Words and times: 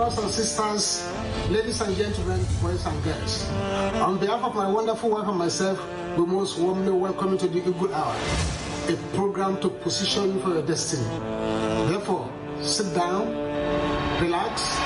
brothers 0.00 0.18
and 0.24 0.32
sisters, 0.32 1.12
ladies 1.50 1.78
and 1.82 1.94
gentlemen, 1.94 2.40
boys 2.62 2.86
and 2.86 3.04
girls. 3.04 3.46
On 4.00 4.16
behalf 4.18 4.42
of 4.42 4.54
my 4.54 4.66
wonderful 4.66 5.10
wife 5.10 5.28
and 5.28 5.36
myself, 5.36 5.78
we 6.16 6.24
most 6.24 6.58
warmly 6.58 6.90
welcome 6.90 7.32
you 7.32 7.38
to 7.38 7.46
the 7.46 7.58
Eagle 7.58 7.94
Hour, 7.94 8.16
a 8.88 8.96
program 9.14 9.60
to 9.60 9.68
position 9.68 10.32
you 10.32 10.40
for 10.40 10.54
your 10.54 10.62
destiny. 10.62 11.04
Therefore, 11.90 12.32
sit 12.62 12.94
down, 12.94 13.28
relax, 14.22 14.78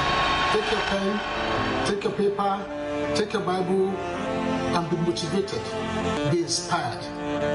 take 0.51 0.69
your 0.73 0.81
pen, 0.91 1.87
take 1.87 2.03
your 2.03 2.13
paper, 2.15 3.15
take 3.15 3.33
your 3.35 3.43
Bible, 3.43 3.91
and 4.75 4.91
be 4.91 4.97
motivated, 4.97 5.63
be 6.33 6.43
inspired, 6.43 7.05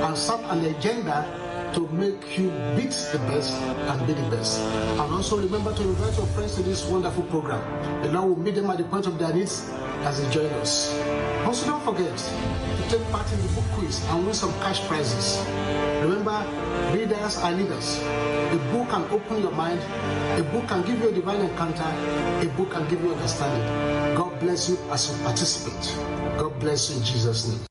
and 0.05 0.17
set 0.17 0.39
an 0.45 0.63
agenda 0.63 1.27
to 1.73 1.87
make 1.89 2.37
you 2.37 2.49
beat 2.75 2.91
the 3.11 3.19
best 3.29 3.53
and 3.61 4.07
be 4.07 4.13
the 4.13 4.29
best. 4.29 4.59
And 4.59 5.13
also 5.13 5.37
remember 5.41 5.73
to 5.73 5.83
invite 5.83 6.17
your 6.17 6.27
friends 6.27 6.55
to 6.55 6.63
this 6.63 6.85
wonderful 6.85 7.23
program. 7.23 7.61
The 8.03 8.11
Lord 8.11 8.29
will 8.29 8.39
meet 8.39 8.55
them 8.55 8.69
at 8.69 8.77
the 8.77 8.83
point 8.85 9.07
of 9.07 9.17
their 9.19 9.33
needs 9.33 9.69
as 10.03 10.21
they 10.21 10.29
join 10.31 10.51
us. 10.61 10.93
Also, 11.45 11.67
don't 11.67 11.83
forget 11.83 12.15
to 12.17 12.89
take 12.89 13.03
part 13.11 13.31
in 13.33 13.41
the 13.41 13.47
book 13.53 13.65
quiz 13.73 14.03
and 14.09 14.25
win 14.25 14.33
some 14.33 14.51
cash 14.61 14.81
prizes. 14.87 15.43
Remember, 16.01 16.45
readers 16.93 17.37
are 17.37 17.51
leaders. 17.51 18.01
A 18.01 18.59
book 18.71 18.89
can 18.89 19.03
open 19.11 19.41
your 19.41 19.51
mind, 19.51 19.79
a 20.39 20.43
book 20.51 20.67
can 20.67 20.81
give 20.83 20.99
you 21.01 21.09
a 21.09 21.11
divine 21.11 21.41
encounter, 21.41 21.83
a 21.83 22.51
book 22.55 22.71
can 22.71 22.87
give 22.87 23.03
you 23.03 23.11
understanding. 23.11 24.15
God 24.15 24.39
bless 24.39 24.69
you 24.69 24.77
as 24.91 25.11
you 25.11 25.23
participate. 25.23 25.95
God 26.37 26.59
bless 26.59 26.89
you 26.89 26.97
in 26.97 27.03
Jesus' 27.03 27.47
name. 27.47 27.68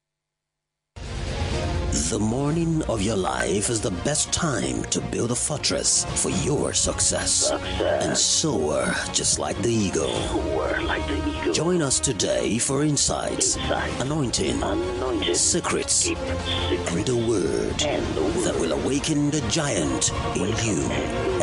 The 2.08 2.18
morning 2.18 2.82
of 2.88 3.02
your 3.02 3.16
life 3.16 3.68
is 3.68 3.80
the 3.82 3.90
best 3.90 4.32
time 4.32 4.82
to 4.84 5.00
build 5.00 5.30
a 5.30 5.34
fortress 5.34 6.06
for 6.22 6.30
your 6.30 6.72
success, 6.72 7.30
success. 7.48 8.04
and 8.06 8.16
soar 8.16 8.86
just 9.12 9.38
like 9.38 9.60
the 9.60 9.68
eagle. 9.70 10.08
Soar 10.28 10.80
like 10.84 11.06
the 11.06 11.18
eagle. 11.40 11.52
Join 11.52 11.82
us 11.82 12.00
today 12.00 12.56
for 12.58 12.82
insights, 12.82 13.56
Insight. 13.56 14.00
anointing, 14.00 14.56
secrets, 15.34 16.04
Deep 16.08 16.16
and 16.18 17.04
the 17.04 17.16
word 17.16 17.82
And 17.82 18.06
the 18.16 18.22
word. 18.22 18.44
that 18.46 18.56
will 18.58 18.72
awaken 18.72 19.30
the 19.30 19.42
giant 19.50 20.10
in 20.34 20.48
you 20.64 20.80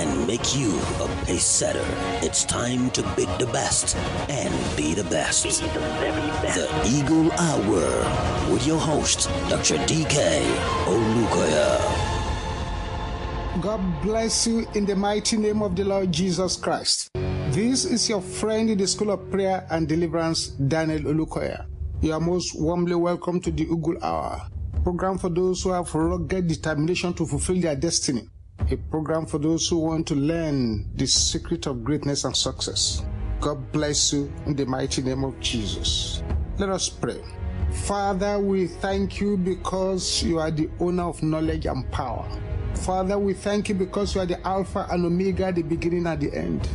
and 0.02 0.25
make 0.28 0.56
you 0.56 0.80
a 1.02 1.08
pace 1.26 1.44
setter. 1.46 1.86
It's 2.26 2.44
time 2.44 2.90
to 2.92 3.02
beat 3.16 3.30
the 3.40 3.48
best 3.48 3.96
and 4.30 4.54
be 4.76 4.94
the 4.94 5.04
Be 5.04 5.10
best. 5.10 5.44
the 5.44 5.80
very 6.00 6.28
best. 6.42 6.58
The 6.60 6.90
Eagle 6.90 7.32
Hour 7.34 8.52
with 8.52 8.66
your 8.66 8.80
host, 8.80 9.30
Dr. 9.50 9.78
DK 9.86 10.42
Olukoya. 10.86 11.80
God 13.62 13.82
bless 14.02 14.48
you 14.48 14.68
in 14.74 14.86
the 14.86 14.96
mighty 14.96 15.38
name 15.38 15.62
of 15.62 15.76
the 15.76 15.84
Lord 15.84 16.12
Jesus 16.12 16.56
Christ. 16.58 17.10
This 17.52 17.86
is 17.86 18.10
your 18.10 18.22
friend 18.22 18.70
in 18.70 18.78
the 18.78 18.88
School 18.88 19.12
of 19.12 19.30
Prayer 19.32 19.66
and 19.72 19.88
Deliverance, 19.88 20.48
Daniel 20.50 21.00
Olukoya. 21.14 21.66
You 22.02 22.14
are 22.14 22.20
most 22.20 22.60
warmly 22.60 22.96
welcome 22.96 23.40
to 23.42 23.52
the 23.52 23.64
Eagle 23.64 23.98
Hour, 24.04 24.42
program 24.84 25.18
for 25.18 25.30
those 25.30 25.64
who 25.64 25.72
have 25.72 25.94
rugged 25.96 26.48
determination 26.48 27.14
to 27.14 27.26
fulfill 27.26 27.60
their 27.62 27.76
destiny, 27.78 28.28
a 28.72 28.78
program 28.78 29.26
for 29.26 29.38
those 29.38 29.68
who 29.68 29.78
want 29.78 30.08
to 30.08 30.16
learn 30.16 30.90
the 30.96 31.06
secret 31.06 31.68
of 31.68 31.84
greatness 31.84 32.24
and 32.24 32.36
success. 32.36 33.04
God 33.40 33.72
bless 33.72 34.14
you 34.14 34.32
in 34.46 34.56
the 34.56 34.66
mighty 34.66 35.02
name 35.02 35.24
of 35.24 35.40
Jesus. 35.40 36.24
Let 36.58 36.70
us 36.70 36.90
pray. 36.90 37.22
Father, 37.72 38.40
we 38.40 38.68
thank 38.68 39.20
you 39.20 39.38
because 39.38 40.24
you 40.24 40.40
are 40.40 40.50
the 40.50 40.70
owner 40.80 41.04
of 41.04 41.22
knowledge 41.22 41.66
and 41.66 41.90
power. 41.92 42.28
Father, 42.76 43.20
we 43.20 43.34
thank 43.34 43.70
you 43.70 43.76
because 43.76 44.16
you 44.16 44.22
are 44.22 44.26
the 44.26 44.46
Alpha 44.48 44.88
and 44.90 45.06
Omega, 45.06 45.52
the 45.52 45.62
beginning 45.62 46.08
and 46.08 46.20
the 46.20 46.36
end. 46.36 46.68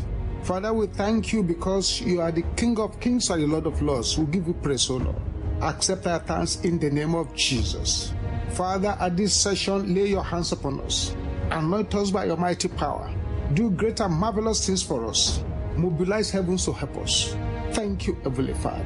Father, 0.43 0.73
we 0.73 0.87
thank 0.87 1.33
you 1.33 1.43
because 1.43 2.01
you 2.01 2.21
are 2.21 2.33
the 2.33 2.43
King 2.57 2.79
of 2.79 2.99
Kings 3.01 3.31
and 3.31 3.43
the 3.43 3.47
Lord 3.47 3.67
of 3.67 3.81
Lords. 3.83 4.17
We 4.17 4.27
give 4.27 4.47
you 4.47 4.55
praise, 4.55 4.89
O 4.91 4.97
Lord. 4.97 5.17
Accept 5.61 6.07
our 6.07 6.21
thanks 6.21 6.61
in 6.61 6.79
the 6.79 6.91
name 6.91 7.15
of 7.15 7.35
Jesus. 7.35 8.13
Father, 8.51 8.97
at 9.01 9.17
this 9.17 9.35
session, 9.35 9.95
lay 9.95 10.07
your 10.07 10.25
hands 10.25 10.53
upon 10.53 10.81
us. 10.81 11.15
Anoint 11.51 11.95
us 11.97 12.11
by 12.11 12.27
your 12.27 12.37
mighty 12.37 12.69
power. 12.69 13.13
Do 13.55 13.71
great 13.71 13.99
and 14.01 14.15
marvelous 14.15 14.65
things 14.65 14.83
for 14.83 15.05
us. 15.07 15.43
Mobilize 15.77 16.31
heavens 16.31 16.65
to 16.67 16.73
help 16.73 16.97
us. 16.99 17.35
Thank 17.73 18.07
you, 18.07 18.15
Heavenly 18.23 18.55
Father. 18.55 18.85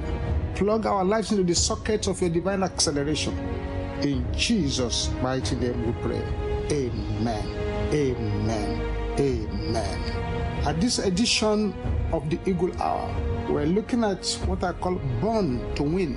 Plug 0.54 0.86
our 0.86 1.04
lives 1.04 1.30
into 1.30 1.44
the 1.44 1.54
socket 1.54 2.06
of 2.06 2.20
your 2.22 2.30
divine 2.30 2.62
acceleration. 2.62 3.36
In 4.00 4.25
Jesus' 4.34 5.10
mighty 5.22 5.56
name 5.56 5.86
we 5.86 5.92
pray. 6.02 6.22
Amen. 6.72 7.47
Amen. 7.92 8.81
Amen. 9.20 10.00
At 10.66 10.81
this 10.81 10.98
edition 10.98 11.75
of 12.12 12.28
the 12.31 12.38
Eagle 12.46 12.72
Hour, 12.81 13.14
we're 13.50 13.66
looking 13.66 14.04
at 14.04 14.26
what 14.46 14.64
I 14.64 14.72
call 14.72 14.94
born 15.20 15.75
to 15.75 15.82
win. 15.82 16.16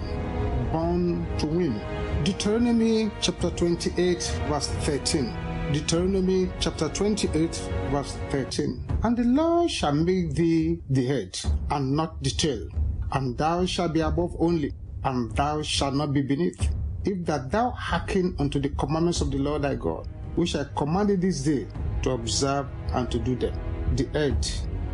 Born 0.71 1.27
to 1.39 1.45
win. 1.45 1.81
Deuteronomy 2.23 3.11
chapter 3.19 3.49
28, 3.49 4.39
verse 4.47 4.67
13. 4.67 5.46
Deuteronomy 5.73 6.49
chapter 6.61 6.87
28, 6.87 7.53
verse 7.91 8.17
13. 8.29 8.99
And 9.03 9.17
the 9.17 9.25
Lord 9.25 9.69
shall 9.69 9.91
make 9.91 10.33
thee 10.33 10.79
the 10.89 11.05
head, 11.05 11.37
and 11.69 11.93
not 11.93 12.23
the 12.23 12.29
tail, 12.29 12.69
and 13.11 13.37
thou 13.37 13.65
shalt 13.65 13.91
be 13.91 13.99
above 13.99 14.33
only, 14.39 14.73
and 15.03 15.29
thou 15.35 15.61
shalt 15.61 15.93
not 15.93 16.13
be 16.13 16.21
beneath. 16.21 16.69
If 17.03 17.25
that 17.25 17.51
thou 17.51 17.71
hearken 17.71 18.33
unto 18.39 18.59
the 18.61 18.69
commandments 18.69 19.19
of 19.19 19.29
the 19.29 19.39
Lord 19.39 19.63
thy 19.63 19.75
God, 19.75 20.07
which 20.35 20.55
I 20.55 20.65
commanded 20.73 21.19
this 21.19 21.43
day 21.43 21.67
to 22.03 22.11
observe 22.11 22.67
and 22.93 23.11
to 23.11 23.19
do 23.19 23.35
them. 23.35 23.53
The 23.97 24.05
head, 24.17 24.47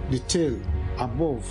the 0.09 0.19
tail, 0.19 0.59
above, 0.97 1.45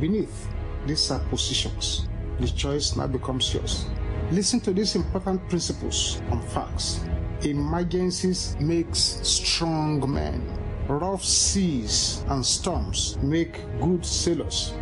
beneath, 0.00 0.48
these 0.86 1.10
are 1.10 1.20
positions. 1.28 2.08
The 2.40 2.48
choice 2.48 2.96
now 2.96 3.08
becomes 3.08 3.52
yours. 3.52 3.84
Listen 4.30 4.58
to 4.60 4.72
these 4.72 4.96
important 4.96 5.46
principles 5.50 6.22
and 6.30 6.42
facts. 6.44 7.04
Emergencies 7.44 8.56
makes 8.58 9.20
strong 9.22 10.00
men. 10.10 10.40
Rough 10.88 11.22
seas 11.22 12.24
and 12.28 12.44
storms 12.44 13.18
make 13.20 13.60
good 13.82 14.04
sailors. 14.04 14.72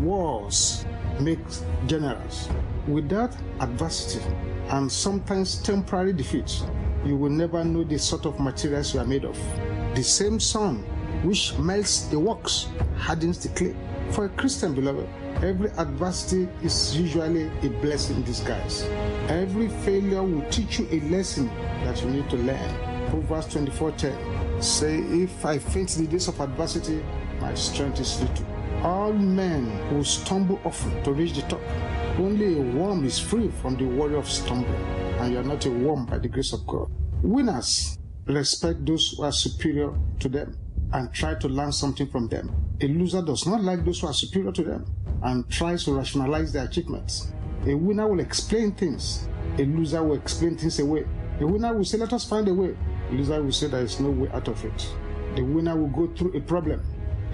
Wars 0.00 0.84
make 1.20 1.38
generals. 1.86 2.48
Without 2.88 3.36
adversity 3.60 4.24
and 4.70 4.90
sometimes 4.90 5.62
temporary 5.62 6.12
defeat, 6.12 6.64
you 7.04 7.16
will 7.16 7.30
never 7.30 7.62
know 7.62 7.84
the 7.84 7.98
sort 7.98 8.26
of 8.26 8.40
materials 8.40 8.92
you 8.92 8.98
are 8.98 9.06
made 9.06 9.24
of. 9.24 9.38
The 9.94 10.02
same 10.02 10.40
sun 10.40 10.78
which 11.22 11.56
melts 11.58 12.06
the 12.08 12.18
wax 12.18 12.66
hardens 12.96 13.38
the 13.38 13.50
clay. 13.50 13.76
For 14.12 14.24
a 14.24 14.28
Christian, 14.30 14.74
beloved, 14.74 15.08
every 15.42 15.70
adversity 15.78 16.48
is 16.64 16.96
usually 16.96 17.46
a 17.62 17.68
blessing 17.80 18.16
in 18.16 18.22
disguise. 18.24 18.82
Every 19.28 19.68
failure 19.68 20.22
will 20.22 20.42
teach 20.50 20.80
you 20.80 20.88
a 20.90 21.00
lesson 21.08 21.46
that 21.84 22.02
you 22.02 22.10
need 22.10 22.28
to 22.30 22.36
learn. 22.36 23.08
Proverbs 23.08 23.54
24:10 23.54 24.62
say, 24.62 24.98
If 24.98 25.44
I 25.44 25.58
faint 25.58 25.96
in 25.96 26.06
the 26.06 26.10
days 26.10 26.26
of 26.26 26.40
adversity, 26.40 27.02
my 27.40 27.54
strength 27.54 28.00
is 28.00 28.20
little. 28.20 28.46
All 28.82 29.12
men 29.12 29.94
will 29.94 30.04
stumble 30.04 30.58
often 30.64 31.02
to 31.04 31.12
reach 31.12 31.34
the 31.34 31.42
top. 31.42 31.60
Only 32.18 32.58
a 32.58 32.62
worm 32.62 33.04
is 33.04 33.18
free 33.18 33.48
from 33.62 33.76
the 33.76 33.84
worry 33.84 34.16
of 34.16 34.28
stumbling, 34.28 34.74
and 35.20 35.32
you 35.32 35.38
are 35.38 35.44
not 35.44 35.64
a 35.66 35.70
worm 35.70 36.06
by 36.06 36.18
the 36.18 36.28
grace 36.28 36.52
of 36.52 36.66
God. 36.66 36.90
Winners 37.22 37.96
respect 38.26 38.84
those 38.84 39.14
who 39.16 39.22
are 39.22 39.32
superior 39.32 39.92
to 40.18 40.28
them 40.28 40.56
and 40.92 41.12
try 41.12 41.34
to 41.34 41.48
learn 41.48 41.70
something 41.70 42.08
from 42.08 42.26
them. 42.26 42.69
A 42.82 42.88
loser 42.88 43.20
does 43.20 43.46
not 43.46 43.62
like 43.62 43.84
those 43.84 44.00
who 44.00 44.06
are 44.06 44.14
superior 44.14 44.52
to 44.52 44.62
them 44.62 44.86
and 45.22 45.48
tries 45.50 45.84
to 45.84 45.92
rationalize 45.92 46.52
their 46.52 46.64
achievements. 46.64 47.30
A 47.66 47.74
winner 47.74 48.08
will 48.08 48.20
explain 48.20 48.72
things, 48.72 49.28
a 49.58 49.64
loser 49.64 50.02
will 50.02 50.16
explain 50.16 50.56
things 50.56 50.78
away. 50.78 51.04
A 51.40 51.46
winner 51.46 51.74
will 51.74 51.84
say, 51.84 51.98
Let 51.98 52.14
us 52.14 52.24
find 52.24 52.48
a 52.48 52.54
way. 52.54 52.74
A 53.10 53.12
loser 53.12 53.42
will 53.42 53.52
say, 53.52 53.66
There 53.66 53.82
is 53.82 54.00
no 54.00 54.10
way 54.10 54.30
out 54.32 54.48
of 54.48 54.64
it. 54.64 54.94
The 55.36 55.42
winner 55.42 55.76
will 55.76 55.88
go 55.88 56.14
through 56.14 56.36
a 56.38 56.40
problem. 56.40 56.82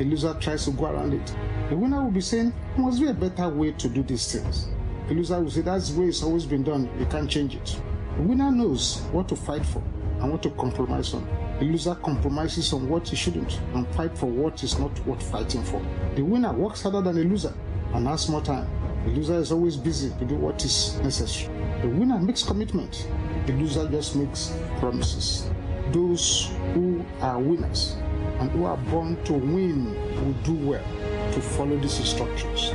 A 0.00 0.04
loser 0.04 0.34
tries 0.40 0.64
to 0.64 0.72
go 0.72 0.86
around 0.86 1.14
it. 1.14 1.36
The 1.68 1.76
winner 1.76 2.02
will 2.02 2.10
be 2.10 2.20
saying, 2.20 2.52
There 2.74 2.84
must 2.84 3.00
be 3.00 3.06
a 3.06 3.14
better 3.14 3.48
way 3.48 3.70
to 3.70 3.88
do 3.88 4.02
these 4.02 4.32
things. 4.32 4.68
A 5.08 5.14
loser 5.14 5.40
will 5.40 5.50
say, 5.50 5.60
That's 5.60 5.90
the 5.90 6.00
way 6.00 6.08
it's 6.08 6.24
always 6.24 6.44
been 6.44 6.64
done. 6.64 6.90
You 6.98 7.06
can't 7.06 7.30
change 7.30 7.54
it. 7.54 7.80
The 8.16 8.22
winner 8.22 8.50
knows 8.50 9.02
what 9.12 9.28
to 9.28 9.36
fight 9.36 9.64
for 9.64 9.82
and 10.20 10.32
what 10.32 10.42
to 10.42 10.50
compromise 10.50 11.14
on. 11.14 11.45
The 11.58 11.64
loser 11.64 11.94
compromises 11.94 12.72
on 12.74 12.86
what 12.86 13.08
he 13.08 13.16
shouldn't 13.16 13.60
and 13.74 13.88
fight 13.94 14.16
for 14.16 14.26
what 14.26 14.62
is 14.62 14.78
not 14.78 15.06
worth 15.06 15.22
fighting 15.22 15.64
for. 15.64 15.82
The 16.14 16.22
winner 16.22 16.52
works 16.52 16.82
harder 16.82 17.00
than 17.00 17.16
the 17.16 17.24
loser 17.24 17.54
and 17.94 18.06
has 18.06 18.28
more 18.28 18.42
time. 18.42 18.68
The 19.06 19.12
loser 19.12 19.36
is 19.36 19.52
always 19.52 19.76
busy 19.76 20.12
to 20.18 20.24
do 20.26 20.34
what 20.34 20.62
is 20.64 20.98
necessary. 21.00 21.54
The 21.80 21.88
winner 21.88 22.18
makes 22.18 22.42
commitment. 22.42 23.08
The 23.46 23.54
loser 23.54 23.88
just 23.88 24.16
makes 24.16 24.54
promises. 24.80 25.48
Those 25.92 26.50
who 26.74 27.02
are 27.20 27.38
winners 27.38 27.96
and 28.38 28.50
who 28.50 28.64
are 28.64 28.76
born 28.76 29.22
to 29.24 29.32
win 29.32 29.94
will 30.16 30.34
do 30.42 30.54
well 30.54 30.84
to 31.32 31.40
follow 31.40 31.78
these 31.78 31.98
instructions. 32.00 32.72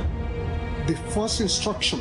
The 0.88 0.96
first 1.10 1.40
instruction 1.40 2.00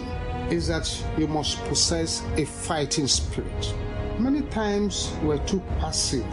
is 0.49 0.67
that 0.69 0.89
you 1.15 1.27
must 1.27 1.63
possess 1.65 2.23
a 2.37 2.45
fighting 2.45 3.05
spirit. 3.05 3.75
Many 4.17 4.41
times 4.43 5.13
we're 5.21 5.45
too 5.45 5.61
passive 5.79 6.25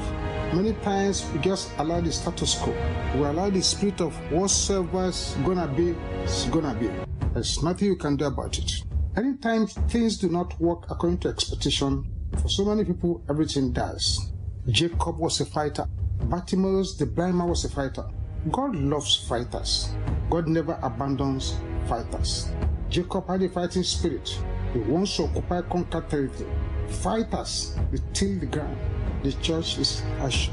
Many 0.52 0.72
times 0.80 1.28
we 1.30 1.40
just 1.40 1.70
allow 1.76 2.00
the 2.00 2.10
status 2.10 2.54
quo. 2.54 2.74
We 3.14 3.24
allow 3.24 3.50
the 3.50 3.60
spirit 3.60 4.00
of 4.00 4.14
whatsoever's 4.32 5.36
gonna 5.44 5.68
be, 5.68 5.90
is 6.24 6.48
gonna 6.50 6.74
be. 6.74 6.90
There's 7.34 7.62
nothing 7.62 7.88
you 7.88 7.96
can 7.96 8.16
do 8.16 8.24
about 8.24 8.56
it. 8.58 8.72
Anytime 9.14 9.66
things 9.66 10.16
do 10.16 10.28
not 10.30 10.58
work 10.58 10.90
according 10.90 11.18
to 11.18 11.28
expectation, 11.28 12.10
for 12.40 12.48
so 12.48 12.64
many 12.64 12.84
people, 12.84 13.22
everything 13.28 13.72
dies. 13.72 14.32
Jacob 14.68 15.18
was 15.18 15.38
a 15.40 15.44
fighter. 15.44 15.84
Bartimaeus, 16.24 16.96
the 16.96 17.04
blind 17.04 17.36
man, 17.36 17.48
was 17.48 17.66
a 17.66 17.68
fighter. 17.68 18.04
God 18.50 18.74
loves 18.74 19.16
fighters. 19.28 19.90
God 20.30 20.48
never 20.48 20.78
abandons 20.82 21.56
fighters. 21.86 22.50
Jacob 22.88 23.28
had 23.28 23.42
a 23.42 23.50
fighting 23.50 23.82
spirit. 23.82 24.40
He 24.72 24.78
wants 24.78 25.14
to 25.16 25.24
occupy 25.24 25.60
conquer 25.62 26.00
territory. 26.08 26.50
Fighters, 26.88 27.76
they 27.92 27.98
till 28.14 28.38
the 28.38 28.46
ground. 28.46 28.78
The 29.22 29.32
church 29.42 29.78
is 29.78 30.02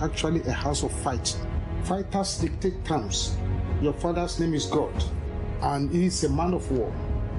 actually 0.01 0.41
a 0.44 0.51
house 0.51 0.83
of 0.83 0.91
fight. 0.91 1.38
Fighters 1.83 2.39
dictate 2.39 2.83
terms. 2.83 3.38
Your 3.81 3.94
father's 3.94 4.39
name 4.39 4.53
is 4.53 4.65
God, 4.65 4.91
and 5.62 5.91
he 5.91 6.06
is 6.06 6.23
a 6.23 6.29
man 6.29 6.53
of 6.53 6.69
war. 6.71 6.91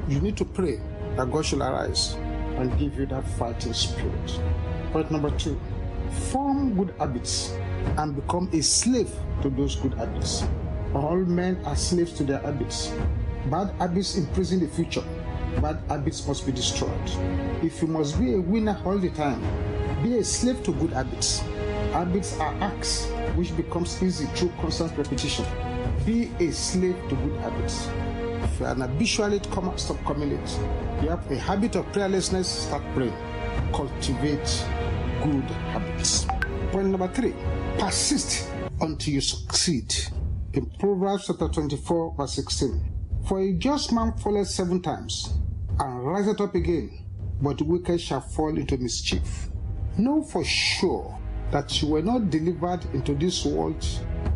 You 0.08 0.20
need 0.20 0.37
to 0.37 0.44
pray 0.44 0.81
that 1.17 1.31
God 1.32 1.44
shall 1.44 1.62
arise 1.62 2.14
and 2.56 2.78
give 2.78 2.96
you 2.99 3.06
that 3.06 3.26
fighting 3.38 3.73
spirit. 3.73 4.40
Point 4.93 5.11
number 5.11 5.31
two 5.38 5.58
form 6.31 6.75
good 6.75 6.94
habits 6.99 7.52
and 7.99 8.14
become 8.14 8.49
a 8.52 8.62
slave 8.62 9.11
to 9.43 9.50
those 9.50 9.76
good 9.76 9.94
habits. 9.94 10.44
All 10.94 11.17
men 11.17 11.61
are 11.64 11.76
slaves 11.76 12.12
to 12.14 12.25
their 12.25 12.38
habits. 12.38 12.93
Bad 13.50 13.75
habits 13.79 14.17
imprison 14.17 14.61
the 14.61 14.69
future. 14.69 15.05
Bad 15.61 15.82
habits 15.88 16.26
must 16.26 16.46
be 16.46 16.52
destroyed. 16.52 17.11
If 17.62 17.82
you 17.82 17.88
must 17.88 18.19
be 18.19 18.34
a 18.34 18.40
winner 18.40 18.81
all 18.84 18.99
the 18.99 19.11
time, 19.11 19.43
be 20.02 20.19
a 20.19 20.25
slave 20.25 20.62
to 20.64 20.72
good 20.72 20.90
habits. 20.90 21.40
Habits 21.93 22.38
are 22.38 22.54
acts 22.60 23.06
which 23.34 23.56
becomes 23.56 24.02
easy 24.02 24.26
through 24.34 24.52
constant 24.60 24.96
repetition. 24.96 25.44
Be 26.04 26.31
a 26.40 26.50
slave 26.52 26.96
to 27.08 27.16
good 27.16 27.40
habits. 27.40 27.88
If 28.44 28.60
you 28.60 28.66
are 28.66 28.72
an 28.72 28.81
habitual 28.82 29.28
latecomer, 29.28 29.76
stop 29.78 30.02
coming 30.04 30.31
late. 30.31 30.58
You 31.02 31.08
have 31.10 31.31
a 31.31 31.37
habit 31.38 31.76
of 31.76 31.87
prayerlessness, 31.93 32.44
start 32.44 32.82
praying. 32.94 33.16
Cultivate 33.72 34.64
good 35.22 35.44
habits. 35.72 36.26
Point 36.72 36.88
number 36.88 37.08
three 37.08 37.34
persist 37.78 38.48
until 38.81 39.14
you 39.14 39.20
succeed. 39.20 39.94
In 40.52 40.66
Proverbs 40.78 41.26
chapter 41.26 41.48
24, 41.48 42.14
verse 42.16 42.34
16. 42.34 42.93
For 43.28 43.40
a 43.40 43.52
just 43.52 43.93
man 43.93 44.12
falleth 44.19 44.48
seven 44.48 44.81
times 44.81 45.34
and 45.78 46.06
riseth 46.06 46.40
up 46.40 46.54
again, 46.54 47.04
but 47.43 47.58
the 47.58 47.64
wicked 47.64 48.00
shall 48.00 48.20
fall 48.20 48.56
into 48.56 48.76
mischief. 48.78 49.48
Know 49.98 50.22
for 50.22 50.44
sure 50.44 51.19
that 51.50 51.81
you 51.81 51.88
were 51.88 52.02
not 52.02 52.28
delivered 52.28 52.84
into 52.93 53.14
this 53.14 53.46
world 53.46 53.82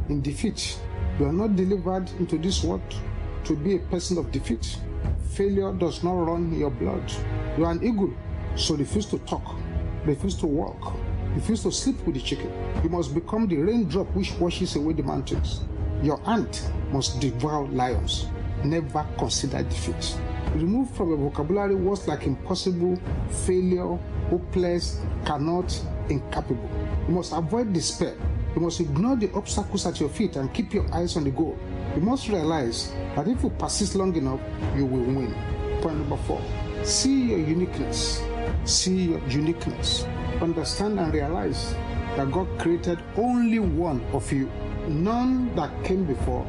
in 0.08 0.22
defeat. 0.22 0.80
You 1.18 1.26
are 1.26 1.32
not 1.34 1.54
delivered 1.54 2.10
into 2.18 2.38
this 2.38 2.64
world 2.64 2.80
to 3.44 3.56
be 3.56 3.76
a 3.76 3.78
person 3.78 4.16
of 4.16 4.32
defeat. 4.32 4.78
Failure 5.32 5.74
does 5.74 6.02
not 6.02 6.14
run 6.14 6.50
your 6.58 6.70
blood. 6.70 7.12
You 7.58 7.66
are 7.66 7.72
an 7.72 7.84
eagle, 7.84 8.10
so 8.56 8.74
refuse 8.74 9.04
to 9.06 9.18
talk, 9.18 9.54
refuse 10.06 10.34
to 10.36 10.46
walk, 10.46 10.96
refuse 11.34 11.62
to 11.64 11.72
sleep 11.72 12.06
with 12.06 12.14
the 12.14 12.22
chicken. 12.22 12.50
You 12.82 12.88
must 12.88 13.14
become 13.14 13.46
the 13.46 13.56
raindrop 13.56 14.06
which 14.14 14.32
washes 14.40 14.76
away 14.76 14.94
the 14.94 15.02
mountains. 15.02 15.60
Your 16.02 16.22
ant 16.26 16.70
must 16.90 17.20
devour 17.20 17.68
lions. 17.68 18.28
Never 18.64 19.06
consider 19.18 19.62
defeat. 19.62 20.18
Remove 20.54 20.90
from 20.90 21.10
your 21.10 21.18
vocabulary 21.18 21.74
words 21.74 22.08
like 22.08 22.26
impossible, 22.26 23.00
failure, 23.46 23.98
hopeless, 24.28 25.00
cannot, 25.24 25.80
incapable. 26.08 26.68
You 27.08 27.14
must 27.14 27.32
avoid 27.32 27.72
despair. 27.72 28.14
You 28.54 28.62
must 28.62 28.80
ignore 28.80 29.16
the 29.16 29.30
obstacles 29.32 29.86
at 29.86 30.00
your 30.00 30.08
feet 30.08 30.36
and 30.36 30.52
keep 30.52 30.74
your 30.74 30.92
eyes 30.92 31.16
on 31.16 31.24
the 31.24 31.30
goal. 31.30 31.56
You 31.94 32.00
must 32.02 32.28
realize 32.28 32.92
that 33.14 33.28
if 33.28 33.42
you 33.42 33.50
persist 33.50 33.94
long 33.94 34.14
enough, 34.16 34.40
you 34.76 34.86
will 34.86 35.04
win. 35.04 35.34
Point 35.80 35.98
number 35.98 36.16
four 36.16 36.42
see 36.82 37.30
your 37.30 37.38
uniqueness. 37.38 38.22
See 38.64 39.10
your 39.10 39.20
uniqueness. 39.28 40.04
Understand 40.40 40.98
and 40.98 41.12
realize 41.12 41.74
that 42.16 42.30
God 42.32 42.48
created 42.58 42.98
only 43.16 43.58
one 43.58 44.02
of 44.12 44.32
you. 44.32 44.50
None 44.88 45.54
that 45.56 45.70
came 45.84 46.04
before, 46.04 46.44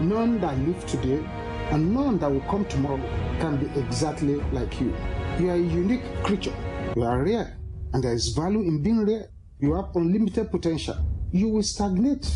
none 0.00 0.40
that 0.40 0.58
live 0.58 0.84
today, 0.86 1.24
and 1.70 1.94
none 1.94 2.18
that 2.18 2.30
will 2.30 2.40
come 2.42 2.64
tomorrow 2.66 3.00
can 3.40 3.56
be 3.56 3.80
exactly 3.80 4.36
like 4.52 4.80
you. 4.80 4.94
You 5.38 5.50
are 5.50 5.54
a 5.54 5.58
unique 5.58 6.04
creature. 6.22 6.54
You 6.94 7.02
are 7.02 7.22
rare, 7.22 7.56
and 7.92 8.02
there 8.02 8.12
is 8.12 8.28
value 8.28 8.60
in 8.60 8.82
being 8.82 9.04
rare. 9.04 9.28
You 9.58 9.74
have 9.74 9.94
unlimited 9.94 10.50
potential. 10.50 10.96
You 11.32 11.48
will 11.48 11.62
stagnate. 11.62 12.26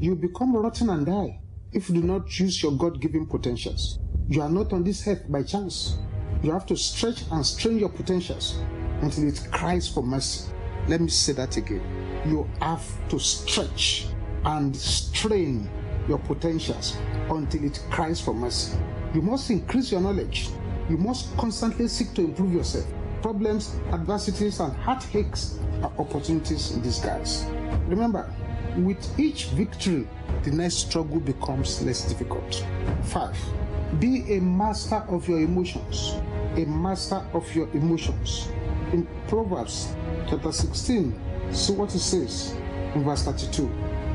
You 0.00 0.10
will 0.10 0.20
become 0.20 0.54
rotten 0.54 0.90
and 0.90 1.06
die 1.06 1.40
if 1.72 1.88
you 1.88 2.00
do 2.00 2.06
not 2.06 2.38
use 2.38 2.62
your 2.62 2.72
God 2.72 3.00
given 3.00 3.26
potentials. 3.26 3.98
You 4.28 4.42
are 4.42 4.48
not 4.48 4.72
on 4.72 4.84
this 4.84 5.06
earth 5.06 5.30
by 5.30 5.42
chance. 5.42 5.98
You 6.42 6.52
have 6.52 6.66
to 6.66 6.76
stretch 6.76 7.24
and 7.30 7.44
strain 7.44 7.78
your 7.78 7.88
potentials 7.88 8.58
until 9.00 9.28
it 9.28 9.46
cries 9.52 9.88
for 9.88 10.02
mercy. 10.02 10.50
Let 10.88 11.00
me 11.00 11.08
say 11.08 11.32
that 11.34 11.56
again. 11.56 11.82
You 12.26 12.48
have 12.60 12.84
to 13.08 13.18
stretch 13.18 14.06
and 14.44 14.74
strain 14.74 15.68
your 16.08 16.18
potentials 16.18 16.96
until 17.28 17.64
it 17.64 17.84
cries 17.90 18.20
for 18.20 18.34
mercy. 18.34 18.76
You 19.16 19.22
must 19.22 19.48
increase 19.48 19.90
your 19.90 20.02
knowledge. 20.02 20.50
You 20.90 20.98
must 20.98 21.34
constantly 21.38 21.88
seek 21.88 22.12
to 22.16 22.20
improve 22.20 22.52
yourself. 22.52 22.84
Problems, 23.22 23.74
adversities, 23.90 24.60
and 24.60 24.74
heartaches 24.74 25.58
are 25.82 25.90
opportunities 25.98 26.72
in 26.72 26.82
disguise. 26.82 27.46
Remember, 27.88 28.30
with 28.76 29.18
each 29.18 29.46
victory, 29.46 30.06
the 30.42 30.50
next 30.50 30.74
struggle 30.74 31.18
becomes 31.18 31.82
less 31.82 32.06
difficult. 32.06 32.62
5. 33.04 33.34
Be 34.00 34.36
a 34.36 34.38
master 34.38 35.02
of 35.08 35.26
your 35.26 35.40
emotions. 35.40 36.16
A 36.56 36.66
master 36.66 37.24
of 37.32 37.50
your 37.54 37.70
emotions. 37.72 38.50
In 38.92 39.08
Proverbs 39.28 39.96
chapter 40.28 40.52
16, 40.52 41.18
see 41.52 41.72
what 41.72 41.94
it 41.94 42.00
says 42.00 42.54
in 42.94 43.02
verse 43.02 43.24
32. 43.24 43.66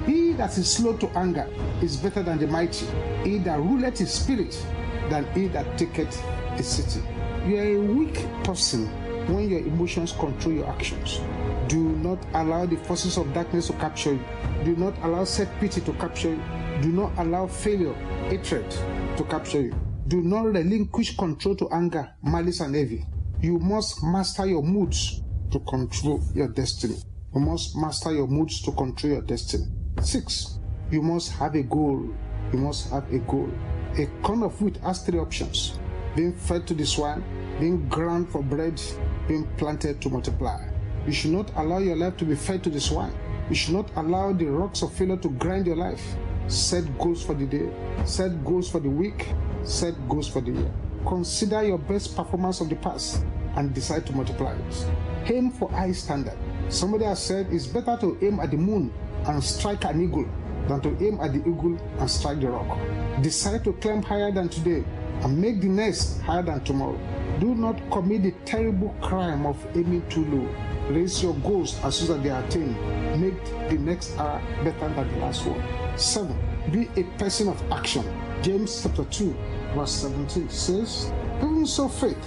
He 0.05 0.33
that 0.33 0.55
is 0.59 0.69
slow 0.71 0.95
to 0.97 1.09
anger 1.17 1.49
is 1.81 1.97
better 1.97 2.21
than 2.21 2.37
the 2.37 2.45
mighty. 2.45 2.85
He 3.23 3.39
that 3.39 3.59
ruleth 3.59 3.97
his 3.97 4.11
spirit 4.11 4.63
than 5.11 5.31
he 5.33 5.47
that 5.49 5.77
taketh 5.77 6.23
a 6.57 6.63
city. 6.63 7.03
You 7.45 7.57
are 7.57 7.63
a 7.63 7.77
weak 7.77 8.25
person 8.43 8.87
when 9.27 9.49
your 9.49 9.59
emotions 9.59 10.13
control 10.13 10.55
your 10.55 10.67
actions. 10.67 11.19
Do 11.67 11.77
not 11.97 12.17
allow 12.33 12.65
the 12.65 12.77
forces 12.77 13.17
of 13.17 13.33
darkness 13.33 13.67
to 13.67 13.73
capture 13.73 14.13
you. 14.13 14.23
Do 14.63 14.75
not 14.75 14.93
allow 15.03 15.23
self 15.25 15.49
pity 15.59 15.81
to 15.81 15.93
capture 15.93 16.29
you. 16.29 16.41
Do 16.81 16.91
not 16.91 17.11
allow 17.17 17.47
failure, 17.47 17.93
hatred 18.29 18.69
to 19.17 19.23
capture 19.29 19.61
you. 19.61 19.75
Do 20.07 20.21
not 20.21 20.45
relinquish 20.45 21.15
control 21.17 21.55
to 21.57 21.69
anger, 21.69 22.09
malice, 22.23 22.61
and 22.61 22.75
envy. 22.75 23.05
You 23.41 23.59
must 23.59 24.03
master 24.03 24.45
your 24.45 24.63
moods 24.63 25.21
to 25.51 25.59
control 25.59 26.21
your 26.33 26.47
destiny. 26.47 26.95
You 27.33 27.41
must 27.41 27.75
master 27.77 28.11
your 28.11 28.27
moods 28.27 28.61
to 28.63 28.71
control 28.71 29.13
your 29.13 29.21
destiny. 29.21 29.65
Six, 30.01 30.59
you 30.89 31.01
must 31.01 31.31
have 31.33 31.55
a 31.55 31.63
goal. 31.63 32.09
You 32.51 32.59
must 32.59 32.89
have 32.89 33.11
a 33.13 33.19
goal. 33.19 33.49
A 33.97 34.05
corn 34.23 34.43
of 34.43 34.61
wheat 34.61 34.77
has 34.77 35.03
three 35.03 35.19
options 35.19 35.77
being 36.15 36.31
fed 36.33 36.65
to 36.67 36.73
the 36.73 36.85
swine, 36.85 37.23
being 37.59 37.89
ground 37.89 38.29
for 38.29 38.41
bread, 38.41 38.81
being 39.27 39.45
planted 39.57 40.01
to 40.01 40.09
multiply. 40.09 40.65
You 41.05 41.11
should 41.11 41.31
not 41.31 41.51
allow 41.57 41.79
your 41.79 41.97
life 41.97 42.15
to 42.17 42.25
be 42.25 42.35
fed 42.35 42.63
to 42.63 42.69
the 42.69 42.79
swine. 42.79 43.13
You 43.49 43.55
should 43.55 43.73
not 43.73 43.91
allow 43.97 44.31
the 44.31 44.45
rocks 44.45 44.81
of 44.81 44.93
failure 44.93 45.17
to 45.17 45.29
grind 45.31 45.67
your 45.67 45.75
life. 45.75 46.01
Set 46.47 46.85
goals 46.99 47.21
for 47.21 47.33
the 47.33 47.45
day, 47.45 47.69
set 48.05 48.45
goals 48.45 48.69
for 48.69 48.79
the 48.79 48.89
week, 48.89 49.27
set 49.63 49.93
goals 50.07 50.29
for 50.29 50.39
the 50.39 50.51
year. 50.51 50.71
Consider 51.05 51.63
your 51.63 51.77
best 51.77 52.15
performance 52.15 52.61
of 52.61 52.69
the 52.69 52.75
past 52.77 53.25
and 53.57 53.73
decide 53.73 54.05
to 54.05 54.13
multiply 54.13 54.53
it. 54.53 54.85
Aim 55.25 55.51
for 55.51 55.69
high 55.69 55.91
standard. 55.91 56.37
Somebody 56.69 57.03
has 57.03 57.21
said 57.21 57.47
it's 57.51 57.67
better 57.67 57.97
to 57.99 58.17
aim 58.21 58.39
at 58.39 58.51
the 58.51 58.57
moon 58.57 58.93
and 59.25 59.43
strike 59.43 59.83
an 59.83 60.01
eagle 60.01 60.29
than 60.67 60.81
to 60.81 61.05
aim 61.05 61.19
at 61.21 61.33
the 61.33 61.39
eagle 61.39 61.77
and 61.99 62.09
strike 62.09 62.39
the 62.39 62.49
rock. 62.49 62.77
Decide 63.21 63.63
to 63.63 63.73
climb 63.73 64.01
higher 64.01 64.31
than 64.31 64.49
today 64.49 64.83
and 65.21 65.37
make 65.37 65.61
the 65.61 65.67
next 65.67 66.19
higher 66.21 66.43
than 66.43 66.63
tomorrow. 66.63 66.99
Do 67.39 67.55
not 67.55 67.79
commit 67.91 68.23
the 68.23 68.31
terrible 68.45 68.95
crime 69.01 69.45
of 69.45 69.57
aiming 69.75 70.07
too 70.09 70.25
low. 70.25 70.93
Raise 70.93 71.21
your 71.23 71.33
goals 71.35 71.79
as 71.83 71.95
soon 71.95 72.17
as 72.17 72.23
they 72.23 72.29
are 72.29 72.43
attained. 72.43 72.75
Make 73.19 73.43
the 73.69 73.77
next 73.77 74.17
hour 74.17 74.41
better 74.63 74.89
than 74.89 75.11
the 75.13 75.17
last 75.19 75.45
one. 75.45 75.61
7. 75.97 76.37
Be 76.71 76.89
a 76.99 77.03
person 77.17 77.49
of 77.49 77.71
action. 77.71 78.05
James 78.41 78.81
chapter 78.83 79.05
2, 79.05 79.35
verse 79.75 79.91
17 79.91 80.49
says, 80.49 81.11
Even 81.37 81.65
so, 81.65 81.87
faith, 81.87 82.17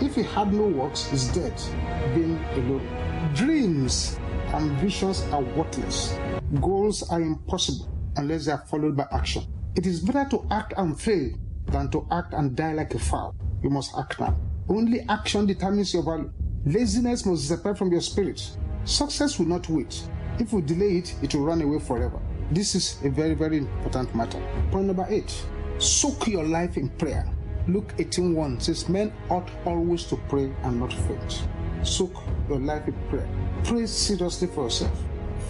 if 0.00 0.18
it 0.18 0.26
had 0.26 0.52
no 0.52 0.66
works, 0.66 1.12
is 1.12 1.28
dead, 1.28 1.54
being 2.14 2.42
alone. 2.54 2.86
Dreams 3.34 4.18
and 4.52 4.70
visions 4.78 5.22
are 5.32 5.42
worthless. 5.42 6.16
Goals 6.58 7.08
are 7.10 7.20
impossible 7.20 7.88
unless 8.16 8.46
they 8.46 8.52
are 8.52 8.64
followed 8.66 8.96
by 8.96 9.06
action. 9.12 9.44
It 9.76 9.86
is 9.86 10.00
better 10.00 10.28
to 10.30 10.46
act 10.50 10.74
and 10.76 11.00
fail 11.00 11.30
than 11.66 11.90
to 11.92 12.06
act 12.10 12.34
and 12.34 12.56
die 12.56 12.72
like 12.72 12.92
a 12.94 12.98
fowl. 12.98 13.36
You 13.62 13.70
must 13.70 13.96
act 13.96 14.18
now. 14.18 14.36
Only 14.68 15.00
action 15.08 15.46
determines 15.46 15.94
your 15.94 16.02
value. 16.02 16.32
Laziness 16.66 17.24
must 17.24 17.42
disappear 17.42 17.74
from 17.76 17.92
your 17.92 18.00
spirit. 18.00 18.56
Success 18.84 19.38
will 19.38 19.46
not 19.46 19.68
wait. 19.68 20.02
If 20.38 20.52
we 20.52 20.62
delay 20.62 20.96
it, 20.98 21.14
it 21.22 21.34
will 21.34 21.44
run 21.44 21.62
away 21.62 21.78
forever. 21.78 22.20
This 22.50 22.74
is 22.74 22.98
a 23.04 23.10
very, 23.10 23.34
very 23.34 23.58
important 23.58 24.12
matter. 24.14 24.42
Point 24.72 24.86
number 24.86 25.06
eight 25.08 25.44
soak 25.78 26.26
your 26.26 26.44
life 26.44 26.76
in 26.76 26.88
prayer. 26.90 27.26
Luke 27.68 27.94
18:1 27.98 28.60
says, 28.60 28.88
Men 28.88 29.12
ought 29.28 29.48
always 29.64 30.04
to 30.04 30.16
pray 30.28 30.52
and 30.62 30.80
not 30.80 30.92
faint. 30.92 31.46
Soak 31.82 32.14
your 32.48 32.58
life 32.58 32.86
in 32.88 32.94
prayer. 33.08 33.28
Pray 33.64 33.86
seriously 33.86 34.48
for 34.48 34.64
yourself. 34.64 34.98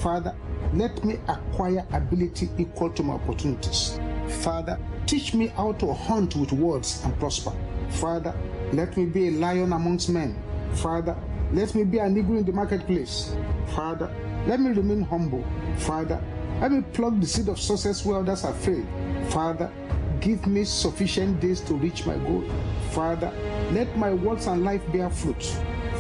Father, 0.01 0.35
let 0.75 1.05
me 1.05 1.19
acquire 1.29 1.87
ability 1.93 2.49
equal 2.59 2.91
to 2.91 3.03
my 3.03 3.15
opportunities. 3.15 3.99
Father, 4.43 4.79
teach 5.07 5.35
me 5.35 5.49
how 5.49 5.73
to 5.73 5.93
hunt 5.93 6.37
with 6.37 6.53
words 6.53 7.03
and 7.05 7.19
prosper. 7.19 7.53
Father, 7.89 8.35
let 8.73 8.97
me 8.97 9.05
be 9.07 9.29
a 9.29 9.31
lion 9.33 9.73
amongst 9.73 10.11
men. 10.11 10.41
Father, 10.75 11.17
let 11.53 11.75
me 11.75 11.83
be 11.83 11.99
an 11.99 12.17
eagle 12.17 12.37
in 12.37 12.45
the 12.45 12.53
marketplace. 12.53 13.35
Father, 13.75 14.11
let 14.47 14.61
me 14.61 14.71
remain 14.71 15.03
humble. 15.03 15.45
Father, 15.79 16.23
let 16.61 16.71
me 16.71 16.83
pluck 16.93 17.19
the 17.19 17.27
seed 17.27 17.49
of 17.49 17.59
success 17.59 18.05
where 18.05 18.19
others 18.19 18.43
have 18.43 18.57
failed. 18.57 18.87
Father, 19.31 19.73
give 20.21 20.47
me 20.47 20.65
sufficient 20.65 21.41
days 21.41 21.61
to 21.63 21.75
reach 21.75 22.07
my 22.07 22.17
goal. 22.19 22.45
Father, 22.93 23.33
let 23.73 23.97
my 23.97 24.13
words 24.13 24.47
and 24.47 24.63
life 24.63 24.83
bear 24.93 25.11
fruit. 25.11 25.43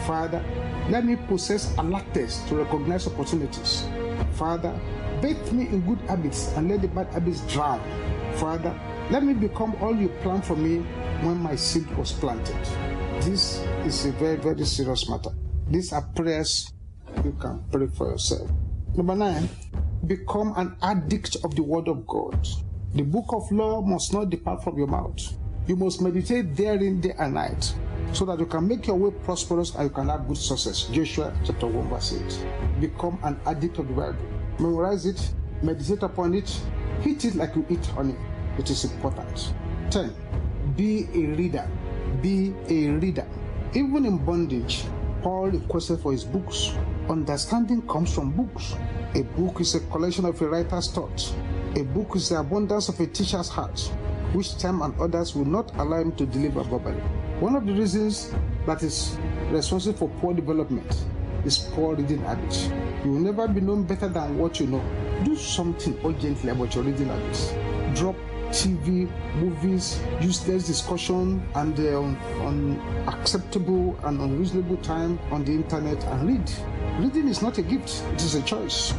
Father, 0.06 0.44
let 0.88 1.04
me 1.04 1.16
possess 1.16 1.74
alertness 1.78 2.42
to 2.48 2.56
recognize 2.56 3.06
opportunities. 3.06 3.84
Father, 4.40 4.72
bathe 5.20 5.52
me 5.52 5.68
in 5.68 5.82
good 5.82 6.00
habits 6.08 6.48
and 6.56 6.70
let 6.70 6.80
the 6.80 6.88
bad 6.88 7.08
habits 7.08 7.42
drown. 7.52 7.78
Father, 8.36 8.72
let 9.10 9.22
me 9.22 9.34
become 9.34 9.76
all 9.82 9.94
you 9.94 10.08
planned 10.22 10.46
for 10.46 10.56
me 10.56 10.78
when 11.20 11.36
my 11.36 11.54
seed 11.54 11.84
was 11.94 12.12
planted. 12.12 12.56
This 13.20 13.60
is 13.84 14.06
a 14.06 14.12
very, 14.12 14.38
very 14.38 14.64
serious 14.64 15.10
matter. 15.10 15.28
These 15.68 15.92
are 15.92 16.00
prayers 16.16 16.72
you 17.22 17.36
can 17.38 17.62
pray 17.70 17.86
for 17.88 18.12
yourself. 18.12 18.50
Number 18.96 19.14
nine, 19.14 19.46
become 20.06 20.54
an 20.56 20.74
addict 20.80 21.36
of 21.44 21.54
the 21.54 21.62
Word 21.62 21.88
of 21.88 22.06
God. 22.06 22.48
The 22.94 23.02
book 23.02 23.26
of 23.34 23.52
law 23.52 23.82
must 23.82 24.14
not 24.14 24.30
depart 24.30 24.64
from 24.64 24.78
your 24.78 24.86
mouth. 24.86 25.20
You 25.66 25.76
must 25.76 26.00
meditate 26.00 26.56
therein 26.56 27.02
day 27.02 27.12
and 27.18 27.34
night 27.34 27.74
so 28.12 28.24
that 28.24 28.38
you 28.38 28.46
can 28.46 28.66
make 28.66 28.86
your 28.86 28.96
way 28.96 29.10
prosperous 29.24 29.74
and 29.74 29.84
you 29.84 29.90
can 29.90 30.08
have 30.08 30.26
good 30.26 30.36
success. 30.36 30.84
Joshua 30.92 31.32
chapter 31.44 31.66
1, 31.66 31.88
verse 31.88 32.14
8. 32.14 32.80
Become 32.80 33.18
an 33.22 33.40
addict 33.46 33.78
of 33.78 33.88
the 33.88 33.94
Bible. 33.94 34.18
Memorize 34.58 35.06
it, 35.06 35.32
meditate 35.62 36.02
upon 36.02 36.34
it, 36.34 36.60
hit 37.00 37.24
it 37.24 37.34
like 37.34 37.54
you 37.54 37.64
eat 37.70 37.84
honey. 37.86 38.16
It 38.58 38.68
is 38.70 38.84
important. 38.84 39.54
10. 39.90 40.14
Be 40.76 41.08
a 41.14 41.34
reader. 41.36 41.68
Be 42.20 42.54
a 42.68 42.88
reader. 42.88 43.26
Even 43.74 44.04
in 44.04 44.18
bondage, 44.18 44.84
Paul 45.22 45.50
requested 45.50 46.00
for 46.00 46.12
his 46.12 46.24
books. 46.24 46.72
Understanding 47.08 47.82
comes 47.86 48.12
from 48.14 48.32
books. 48.32 48.74
A 49.14 49.22
book 49.22 49.60
is 49.60 49.74
a 49.74 49.80
collection 49.80 50.24
of 50.24 50.40
a 50.40 50.48
writer's 50.48 50.90
thoughts. 50.90 51.34
A 51.76 51.82
book 51.82 52.16
is 52.16 52.28
the 52.28 52.40
abundance 52.40 52.88
of 52.88 52.98
a 52.98 53.06
teacher's 53.06 53.48
heart, 53.48 53.78
which 54.32 54.58
time 54.58 54.82
and 54.82 54.98
others 55.00 55.34
will 55.34 55.44
not 55.44 55.72
allow 55.76 56.00
him 56.00 56.12
to 56.12 56.26
deliver 56.26 56.62
verbally. 56.64 57.02
One 57.40 57.56
of 57.56 57.64
the 57.64 57.72
reasons 57.72 58.34
that 58.66 58.82
is 58.82 59.16
responsible 59.50 59.96
for 59.96 60.08
poor 60.20 60.34
development 60.34 61.06
is 61.46 61.56
poor 61.72 61.94
reading 61.94 62.18
habits. 62.18 62.68
You 63.02 63.12
will 63.12 63.20
never 63.20 63.48
be 63.48 63.62
known 63.62 63.84
better 63.84 64.08
than 64.08 64.36
what 64.36 64.60
you 64.60 64.66
know. 64.66 64.84
Do 65.24 65.34
something 65.34 65.98
urgently 66.04 66.50
about 66.50 66.74
your 66.74 66.84
reading 66.84 67.06
habits. 67.06 67.54
Drop 67.98 68.14
TV, 68.50 69.10
movies, 69.36 70.02
useless 70.20 70.66
discussion, 70.66 71.42
and 71.54 71.80
uh, 71.80 72.02
unacceptable 72.46 73.98
and 74.04 74.20
unreasonable 74.20 74.76
time 74.76 75.18
on 75.30 75.42
the 75.42 75.52
internet 75.52 76.04
and 76.04 76.28
read. 76.28 76.52
Reading 76.98 77.26
is 77.26 77.40
not 77.40 77.56
a 77.56 77.62
gift, 77.62 78.04
it 78.12 78.22
is 78.22 78.34
a 78.34 78.42
choice. 78.42 78.92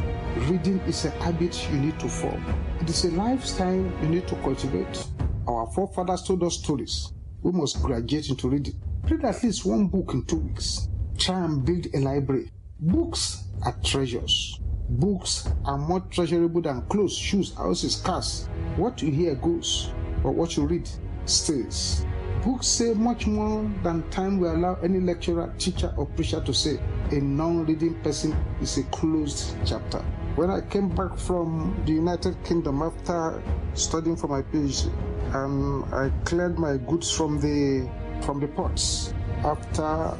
Reading 0.50 0.80
is 0.80 1.04
a 1.04 1.10
habit 1.10 1.68
you 1.70 1.78
need 1.78 2.00
to 2.00 2.08
form. 2.08 2.44
It 2.80 2.90
is 2.90 3.04
a 3.04 3.12
lifestyle 3.12 3.88
you 4.02 4.08
need 4.08 4.26
to 4.26 4.34
cultivate. 4.42 5.06
Our 5.46 5.68
forefathers 5.68 6.24
told 6.24 6.42
us 6.42 6.54
stories. 6.58 7.12
We 7.42 7.50
must 7.50 7.82
graduate 7.82 8.28
into 8.30 8.48
reading. 8.48 8.80
Read 9.10 9.24
at 9.24 9.42
least 9.42 9.64
one 9.64 9.88
book 9.88 10.14
in 10.14 10.24
two 10.24 10.36
weeks. 10.36 10.88
Try 11.18 11.44
and 11.44 11.64
build 11.64 11.86
a 11.92 11.98
library. 11.98 12.50
Books 12.78 13.48
are 13.64 13.76
treasures. 13.82 14.60
Books 14.88 15.48
are 15.64 15.78
more 15.78 16.00
treasurable 16.00 16.62
than 16.62 16.82
clothes, 16.82 17.16
shoes, 17.16 17.52
houses, 17.54 17.96
cars. 17.96 18.48
What 18.76 19.02
you 19.02 19.10
hear 19.10 19.34
goes, 19.34 19.90
but 20.22 20.34
what 20.34 20.56
you 20.56 20.66
read 20.66 20.88
stays. 21.24 22.06
Books 22.44 22.66
say 22.68 22.94
much 22.94 23.26
more 23.26 23.68
than 23.82 24.08
time 24.10 24.38
will 24.38 24.54
allow 24.54 24.74
any 24.82 25.00
lecturer, 25.00 25.52
teacher, 25.58 25.92
or 25.96 26.06
preacher 26.06 26.40
to 26.40 26.54
say. 26.54 26.78
A 27.10 27.16
non 27.16 27.66
reading 27.66 28.00
person 28.02 28.36
is 28.60 28.78
a 28.78 28.84
closed 28.84 29.56
chapter. 29.64 30.04
When 30.34 30.48
I 30.48 30.62
came 30.62 30.88
back 30.88 31.18
from 31.18 31.76
the 31.84 31.92
United 31.92 32.42
Kingdom 32.42 32.80
after 32.80 33.42
studying 33.74 34.16
for 34.16 34.28
my 34.28 34.40
PhD, 34.40 34.90
and 35.34 35.84
um, 35.84 35.88
I 35.92 36.08
cleared 36.24 36.58
my 36.58 36.78
goods 36.78 37.12
from 37.12 37.38
the 37.38 37.86
from 38.22 38.40
the 38.40 38.48
ports 38.48 39.12
after 39.44 40.16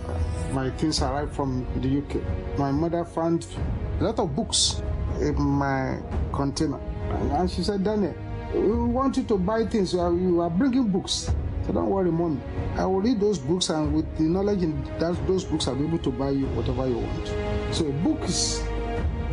my 0.53 0.69
things 0.77 1.01
arrived 1.01 1.35
from 1.35 1.65
the 1.81 1.89
UK. 1.97 2.59
My 2.59 2.71
mother 2.71 3.07
found 3.07 3.47
a 4.01 4.05
lot 4.05 4.19
of 4.19 4.37
books 4.37 4.83
in 5.19 5.41
my 5.41 5.99
container, 6.31 6.79
and 7.33 7.51
she 7.51 7.63
said, 7.63 7.83
"Daniel, 7.83 8.15
we 8.53 8.85
want 8.93 9.17
you 9.17 9.23
to 9.23 9.39
buy 9.39 9.65
things. 9.65 9.95
You 9.95 10.01
are, 10.01 10.13
you 10.13 10.41
are 10.43 10.51
bringing 10.51 10.89
books." 10.89 11.33
So 11.65 11.73
don't 11.73 11.89
worry, 11.89 12.13
mommy. 12.13 12.41
I 12.77 12.85
will 12.85 13.01
read 13.01 13.19
those 13.19 13.39
books, 13.39 13.71
and 13.71 13.95
with 13.95 14.15
the 14.19 14.25
knowledge 14.25 14.63
in 14.63 14.85
that 14.99 15.17
those 15.27 15.45
books, 15.45 15.69
I'll 15.69 15.75
be 15.75 15.87
able 15.87 16.01
to 16.01 16.11
buy 16.11 16.31
you 16.31 16.47
whatever 16.49 16.87
you 16.87 16.99
want. 16.99 17.29
So 17.73 17.87
a 17.87 17.93
book 18.05 18.21
is 18.29 18.63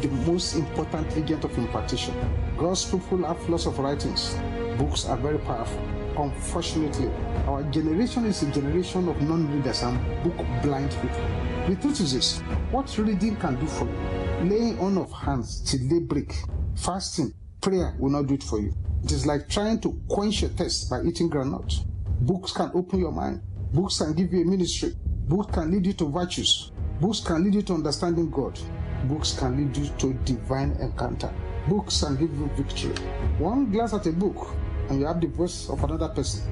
the 0.01 0.07
most 0.29 0.55
important 0.55 1.15
agent 1.17 1.43
of 1.43 1.57
impartation. 1.57 2.13
God's 2.57 2.85
people 2.85 3.25
have 3.25 3.49
lots 3.49 3.65
of 3.65 3.79
writings. 3.79 4.37
Books 4.77 5.05
are 5.05 5.17
very 5.17 5.39
powerful. 5.39 5.81
Unfortunately, 6.17 7.09
our 7.47 7.63
generation 7.63 8.25
is 8.25 8.43
a 8.43 8.51
generation 8.51 9.07
of 9.07 9.21
non-readers 9.21 9.83
and 9.83 10.23
book-blind 10.23 10.91
people. 11.01 11.25
The 11.67 11.75
truth 11.75 12.01
is 12.01 12.13
this: 12.13 12.39
what 12.71 12.97
reading 12.97 13.35
can 13.37 13.59
do 13.59 13.67
for 13.67 13.85
you, 13.85 14.49
laying 14.49 14.79
on 14.79 14.97
of 14.97 15.11
hands 15.11 15.61
till 15.61 15.87
they 15.87 15.99
break, 15.99 16.33
fasting, 16.75 17.33
prayer 17.61 17.95
will 17.99 18.09
not 18.09 18.27
do 18.27 18.33
it 18.33 18.43
for 18.43 18.59
you. 18.59 18.73
It 19.03 19.11
is 19.11 19.25
like 19.25 19.47
trying 19.47 19.79
to 19.81 19.97
quench 20.09 20.41
your 20.41 20.49
thirst 20.51 20.89
by 20.89 21.01
eating 21.03 21.29
granite. 21.29 21.73
Books 22.21 22.51
can 22.51 22.71
open 22.73 22.99
your 22.99 23.11
mind. 23.11 23.41
Books 23.73 23.99
can 23.99 24.13
give 24.13 24.33
you 24.33 24.41
a 24.41 24.45
ministry. 24.45 24.95
Books 25.27 25.53
can 25.53 25.71
lead 25.71 25.85
you 25.85 25.93
to 25.93 26.05
virtues. 26.05 26.71
Books 26.99 27.21
can 27.21 27.43
lead 27.43 27.53
you 27.55 27.61
to 27.61 27.73
understanding 27.75 28.29
God. 28.29 28.59
Books 29.05 29.37
can 29.37 29.57
lead 29.57 29.75
you 29.77 29.87
to 29.97 30.13
divine 30.25 30.71
encounter. 30.79 31.33
Books 31.67 32.03
can 32.03 32.15
give 32.15 32.35
you 32.37 32.49
victory. 32.55 32.95
One 33.37 33.71
glance 33.71 33.93
at 33.93 34.05
a 34.07 34.11
book, 34.11 34.55
and 34.89 34.99
you 34.99 35.05
have 35.05 35.21
the 35.21 35.27
voice 35.27 35.69
of 35.69 35.83
another 35.83 36.09
person, 36.09 36.43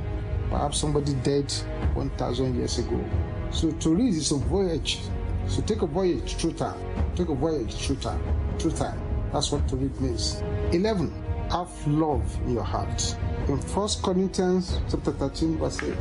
perhaps 0.50 0.77
somebody 0.80 1.13
dead 1.16 1.51
1,000 1.94 2.56
years 2.56 2.77
ago. 2.80 3.04
So 3.51 3.72
to 3.72 3.96
read 3.96 4.13
is 4.13 4.32
a 4.32 4.38
voyage. 4.38 5.00
So 5.48 5.62
take 5.62 5.82
a 5.82 5.88
voyage 5.88 6.36
through 6.36 6.54
time. 6.54 6.80
Take 7.16 7.30
a 7.30 7.36
voyage 7.36 7.74
through 7.75 7.98
time. 7.98 8.22
Through 8.60 8.72
time. 8.72 9.00
That's 9.34 9.51
what 9.51 9.68
to 9.70 9.75
read 9.75 10.00
means. 10.00 10.42
11. 10.72 11.12
Have 11.50 11.88
love 11.88 12.38
in 12.46 12.54
your 12.54 12.63
heart. 12.63 13.16
In 13.48 13.58
1 13.58 13.89
Corinthians 14.04 14.80
chapter 14.89 15.12
13, 15.12 15.58
verse 15.58 15.82
8. 15.82 15.94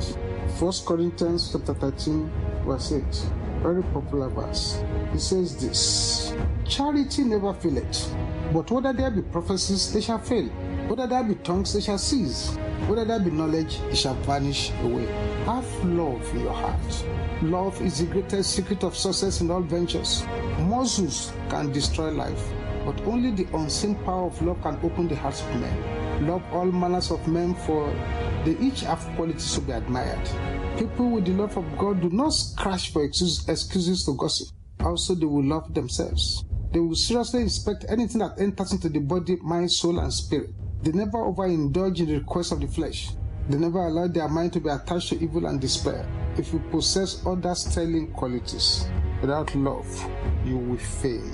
1 0.61 0.73
Corinthians 0.85 1.53
chapter 1.53 1.75
13, 1.75 2.31
verse 2.65 2.93
8. 2.93 3.05
Very 3.63 3.83
popular 3.85 4.29
verse. 4.29 4.83
It 5.15 5.21
says 5.21 5.57
this 5.57 6.16
Charity 6.67 7.25
never 7.25 7.55
faileth, 7.55 8.15
but 8.53 8.71
whether 8.71 8.93
there 8.93 9.11
be 9.11 9.23
prophecies, 9.23 9.93
they 9.93 10.01
shall 10.01 10.19
fail. 10.19 10.49
Whether 10.89 11.07
there 11.07 11.25
be 11.25 11.35
tongues, 11.37 11.73
they 11.73 11.81
shall 11.81 11.99
cease. 11.99 12.57
Whether 12.87 13.05
there 13.05 13.21
be 13.21 13.31
knowledge, 13.31 13.81
it 13.91 13.97
shall 13.97 14.15
vanish 14.23 14.71
away. 14.83 15.07
Have 15.45 15.85
love 15.85 16.29
in 16.35 16.41
your 16.41 16.53
heart. 16.53 17.05
Love 17.43 17.81
is 17.83 17.99
the 17.99 18.07
greatest 18.07 18.53
secret 18.53 18.85
of 18.85 18.97
success 18.97 19.41
in 19.41 19.51
all 19.51 19.63
ventures. 19.63 20.25
Muscles 20.61 21.33
can 21.49 21.73
destroy 21.73 22.11
life, 22.11 22.43
but 22.85 23.01
only 23.03 23.31
the 23.31 23.47
unseen 23.57 23.95
power 24.05 24.27
of 24.27 24.41
love 24.43 24.61
can 24.63 24.79
open 24.83 25.09
the 25.09 25.17
hearts 25.17 25.43
of 25.43 25.61
men. 25.61 26.27
Love 26.27 26.43
all 26.53 26.67
manners 26.67 27.11
of 27.11 27.27
men, 27.29 27.55
for 27.55 27.91
they 28.45 28.57
each 28.59 28.83
have 28.83 29.01
qualities 29.17 29.55
to 29.55 29.61
be 29.61 29.73
admired. 29.73 30.29
People 30.79 31.11
with 31.11 31.25
the 31.25 31.33
love 31.33 31.57
of 31.57 31.79
God 31.79 32.01
do 32.01 32.11
not 32.11 32.31
scratch 32.31 32.93
for 32.93 33.05
excuses 33.05 34.05
to 34.05 34.15
gossip. 34.15 34.49
Also, 34.81 35.15
they 35.15 35.27
will 35.27 35.45
love 35.45 35.73
themselves. 35.75 36.45
They 36.73 36.81
will 36.81 36.95
seriously 36.95 37.43
inspect 37.43 37.87
anything 37.89 38.21
that 38.21 38.39
enters 38.39 38.73
into 38.73 38.89
the 38.89 38.99
body, 38.99 39.37
mind, 39.43 39.73
soul, 39.73 39.99
and 39.99 40.13
spirit. 40.13 40.51
They 40.83 40.93
never 40.93 41.19
overindulge 41.19 42.01
in 42.01 42.07
the 42.07 42.19
requests 42.19 42.53
of 42.53 42.61
the 42.61 42.67
flesh. 42.67 43.11
They 43.49 43.59
never 43.59 43.87
allow 43.87 44.09
their 44.09 44.29
mind 44.29 44.53
to 44.55 44.61
be 44.61 44.69
attached 44.69 45.11
to 45.11 45.23
evil 45.23 45.47
and 45.47 45.61
despair. 45.61 46.07
If 46.37 46.53
you 46.53 46.59
possess 46.71 47.25
other 47.25 47.55
sterling 47.55 48.13
qualities 48.13 48.87
without 49.21 49.55
love, 49.55 49.87
you 50.45 50.59
will 50.59 50.79
fail. 50.79 51.25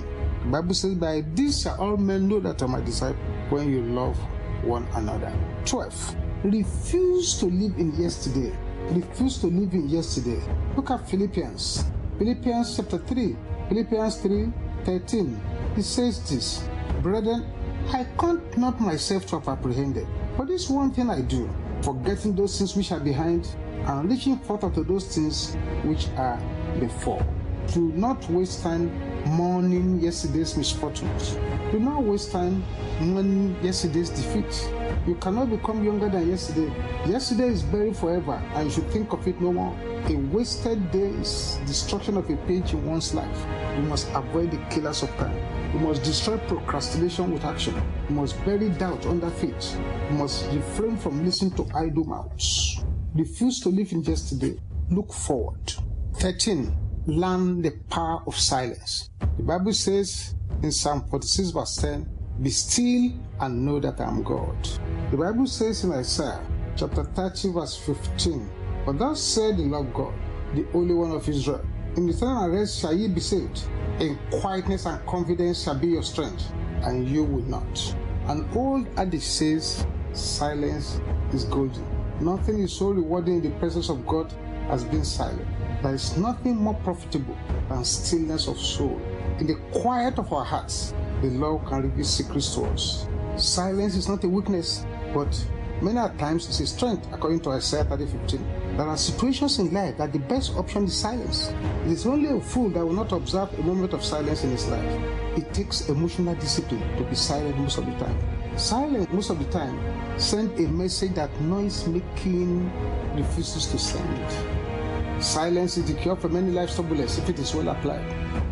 The 0.43 0.49
Bible 0.49 0.73
says, 0.73 0.95
By 0.95 1.23
this 1.33 1.63
shall 1.63 1.79
all 1.81 1.97
men 1.97 2.27
know 2.27 2.39
that 2.39 2.61
I 2.61 2.65
am 2.65 2.71
my 2.71 2.81
disciple 2.81 3.21
when 3.49 3.69
you 3.69 3.81
love 3.81 4.17
one 4.63 4.87
another. 4.93 5.33
12. 5.65 6.15
Refuse 6.45 7.39
to 7.39 7.47
live 7.47 7.77
in 7.77 7.93
yesterday. 7.95 8.55
Refuse 8.91 9.39
to 9.39 9.47
live 9.47 9.73
in 9.73 9.89
yesterday. 9.89 10.41
Look 10.75 10.91
at 10.91 11.09
Philippians. 11.09 11.85
Philippians 12.17 12.77
chapter 12.77 12.99
3. 12.99 13.35
Philippians 13.69 14.17
3 14.17 14.53
13. 14.85 15.41
He 15.75 15.81
says 15.81 16.29
this, 16.29 16.67
Brethren, 17.01 17.45
I 17.91 18.05
count 18.19 18.57
not 18.57 18.79
myself 18.79 19.25
to 19.27 19.39
have 19.39 19.47
apprehended, 19.47 20.07
but 20.37 20.47
this 20.47 20.69
one 20.69 20.91
thing 20.91 21.09
I 21.09 21.21
do, 21.21 21.49
forgetting 21.81 22.35
those 22.35 22.57
things 22.57 22.75
which 22.75 22.91
are 22.91 22.99
behind 22.99 23.47
and 23.85 24.09
reaching 24.09 24.37
forth 24.39 24.63
unto 24.63 24.83
those 24.83 25.15
things 25.15 25.55
which 25.83 26.07
are 26.15 26.39
before. 26.79 27.25
Do 27.73 27.91
not 27.93 28.29
waste 28.29 28.61
time 28.61 28.91
mourning 29.25 29.99
yesterday's 29.99 30.55
misfortunes. 30.57 31.37
Do 31.71 31.79
not 31.79 32.03
waste 32.03 32.31
time 32.31 32.63
mourning 32.99 33.55
yesterday's 33.63 34.09
defeat. 34.09 34.69
You 35.07 35.15
cannot 35.15 35.49
become 35.49 35.83
younger 35.83 36.09
than 36.09 36.29
yesterday. 36.29 36.71
Yesterday 37.07 37.47
is 37.47 37.63
buried 37.63 37.97
forever, 37.97 38.41
and 38.53 38.65
you 38.65 38.71
should 38.71 38.89
think 38.91 39.11
of 39.13 39.27
it 39.27 39.41
no 39.41 39.51
more. 39.51 39.75
A 40.09 40.15
wasted 40.33 40.91
day 40.91 41.07
is 41.21 41.61
destruction 41.65 42.17
of 42.17 42.29
a 42.29 42.35
page 42.45 42.73
in 42.73 42.85
one's 42.85 43.13
life. 43.13 43.45
We 43.77 43.83
must 43.83 44.09
avoid 44.13 44.51
the 44.51 44.57
killers 44.69 45.01
of 45.01 45.09
time. 45.15 45.33
We 45.73 45.79
must 45.79 46.03
destroy 46.03 46.37
procrastination 46.39 47.31
with 47.31 47.45
action. 47.45 47.73
We 48.09 48.15
must 48.15 48.35
bury 48.43 48.67
doubt 48.67 49.05
under 49.05 49.29
faith. 49.29 49.79
We 50.11 50.17
must 50.17 50.45
refrain 50.51 50.97
from 50.97 51.23
listening 51.23 51.51
to 51.53 51.69
idle 51.73 52.03
mouths. 52.03 52.83
Refuse 53.15 53.61
to 53.61 53.69
live 53.69 53.93
in 53.93 54.03
yesterday. 54.03 54.59
Look 54.91 55.13
forward. 55.13 55.73
13. 56.15 56.75
Learn 57.05 57.61
the 57.61 57.71
power 57.89 58.23
of 58.27 58.35
silence. 58.37 59.09
The 59.37 59.43
Bible 59.43 59.71
says 59.71 60.35
in 60.61 60.73
Psalm 60.73 61.05
46, 61.09 61.51
verse 61.51 61.77
10, 61.77 62.09
Be 62.41 62.49
still 62.49 63.13
and 63.39 63.65
know 63.65 63.79
that 63.79 64.01
I 64.01 64.09
am 64.09 64.21
God. 64.21 64.67
The 65.11 65.17
Bible 65.17 65.47
says 65.47 65.85
in 65.85 65.93
Isaiah 65.93 66.45
chapter 66.75 67.05
30, 67.05 67.53
verse 67.53 67.77
15, 67.77 68.49
But 68.85 68.99
thus 68.99 69.21
said 69.21 69.57
the 69.57 69.63
Lord 69.63 69.93
God, 69.93 70.13
the 70.53 70.63
Holy 70.71 70.93
One 70.93 71.11
of 71.11 71.27
Israel, 71.27 71.65
In 71.95 72.05
the 72.05 72.13
time 72.13 72.43
and 72.43 72.53
rest 72.53 72.79
shall 72.79 72.93
ye 72.93 73.07
be 73.07 73.21
saved. 73.21 73.63
In 73.99 74.17
quietness 74.31 74.85
and 74.85 75.05
confidence 75.05 75.63
shall 75.63 75.77
be 75.77 75.87
your 75.87 76.03
strength, 76.03 76.51
and 76.81 77.07
you 77.07 77.23
will 77.23 77.43
not. 77.43 77.95
An 78.27 78.49
old 78.55 78.87
adage 78.97 79.21
says, 79.23 79.85
Silence 80.13 80.99
is 81.31 81.45
golden. 81.45 81.85
Nothing 82.19 82.59
is 82.59 82.73
so 82.73 82.89
rewarding 82.91 83.35
in 83.35 83.41
the 83.41 83.59
presence 83.59 83.89
of 83.89 84.05
God 84.05 84.33
as 84.69 84.83
being 84.83 85.03
silent. 85.03 85.47
There 85.81 85.93
is 85.93 86.17
nothing 86.17 86.55
more 86.55 86.75
profitable 86.75 87.37
than 87.69 87.83
stillness 87.83 88.47
of 88.47 88.57
soul. 88.59 89.01
In 89.39 89.47
the 89.47 89.55
quiet 89.71 90.17
of 90.19 90.31
our 90.31 90.45
hearts, 90.45 90.93
the 91.21 91.29
Lord 91.29 91.65
can 91.67 91.83
reveal 91.83 92.05
secrets 92.05 92.53
to 92.55 92.63
us. 92.65 93.07
Silence 93.37 93.95
is 93.95 94.07
not 94.07 94.23
a 94.23 94.29
weakness, 94.29 94.85
but 95.13 95.33
many 95.81 95.97
a 95.97 96.09
times 96.17 96.47
it's 96.47 96.59
a 96.59 96.67
strength, 96.67 97.07
according 97.11 97.39
to 97.41 97.51
Isaiah 97.51 97.83
30 97.85 98.05
15. 98.05 98.62
There 98.75 98.87
are 98.87 98.97
situations 98.97 99.59
in 99.59 99.71
life 99.71 99.97
that 99.97 100.13
the 100.13 100.19
best 100.19 100.55
option 100.55 100.85
is 100.85 100.95
silence. 100.95 101.53
It 101.85 101.91
is 101.91 102.07
only 102.07 102.35
a 102.35 102.41
fool 102.41 102.69
that 102.69 102.83
will 102.83 102.93
not 102.93 103.11
observe 103.11 103.53
a 103.59 103.61
moment 103.61 103.93
of 103.93 104.03
silence 104.03 104.43
in 104.43 104.49
his 104.49 104.67
life. 104.67 105.01
It 105.37 105.53
takes 105.53 105.89
emotional 105.89 106.33
discipline 106.33 106.81
to 106.97 107.03
be 107.03 107.13
silent 107.13 107.55
most 107.59 107.77
of 107.77 107.85
the 107.85 107.91
time. 107.93 108.17
Silence 108.57 109.07
most 109.11 109.29
of 109.29 109.37
the 109.37 109.45
time 109.51 109.77
sends 110.19 110.59
a 110.59 110.67
message 110.67 111.13
that 111.13 111.29
noise 111.41 111.85
making 111.85 112.71
refuses 113.15 113.67
to 113.67 113.77
send. 113.77 115.23
Silence 115.23 115.77
is 115.77 115.85
the 115.85 115.93
cure 115.93 116.15
for 116.15 116.29
many 116.29 116.51
life 116.51 116.75
turbulence 116.75 117.19
if 117.19 117.29
it 117.29 117.37
is 117.37 117.53
well 117.53 117.69
applied. 117.69 118.03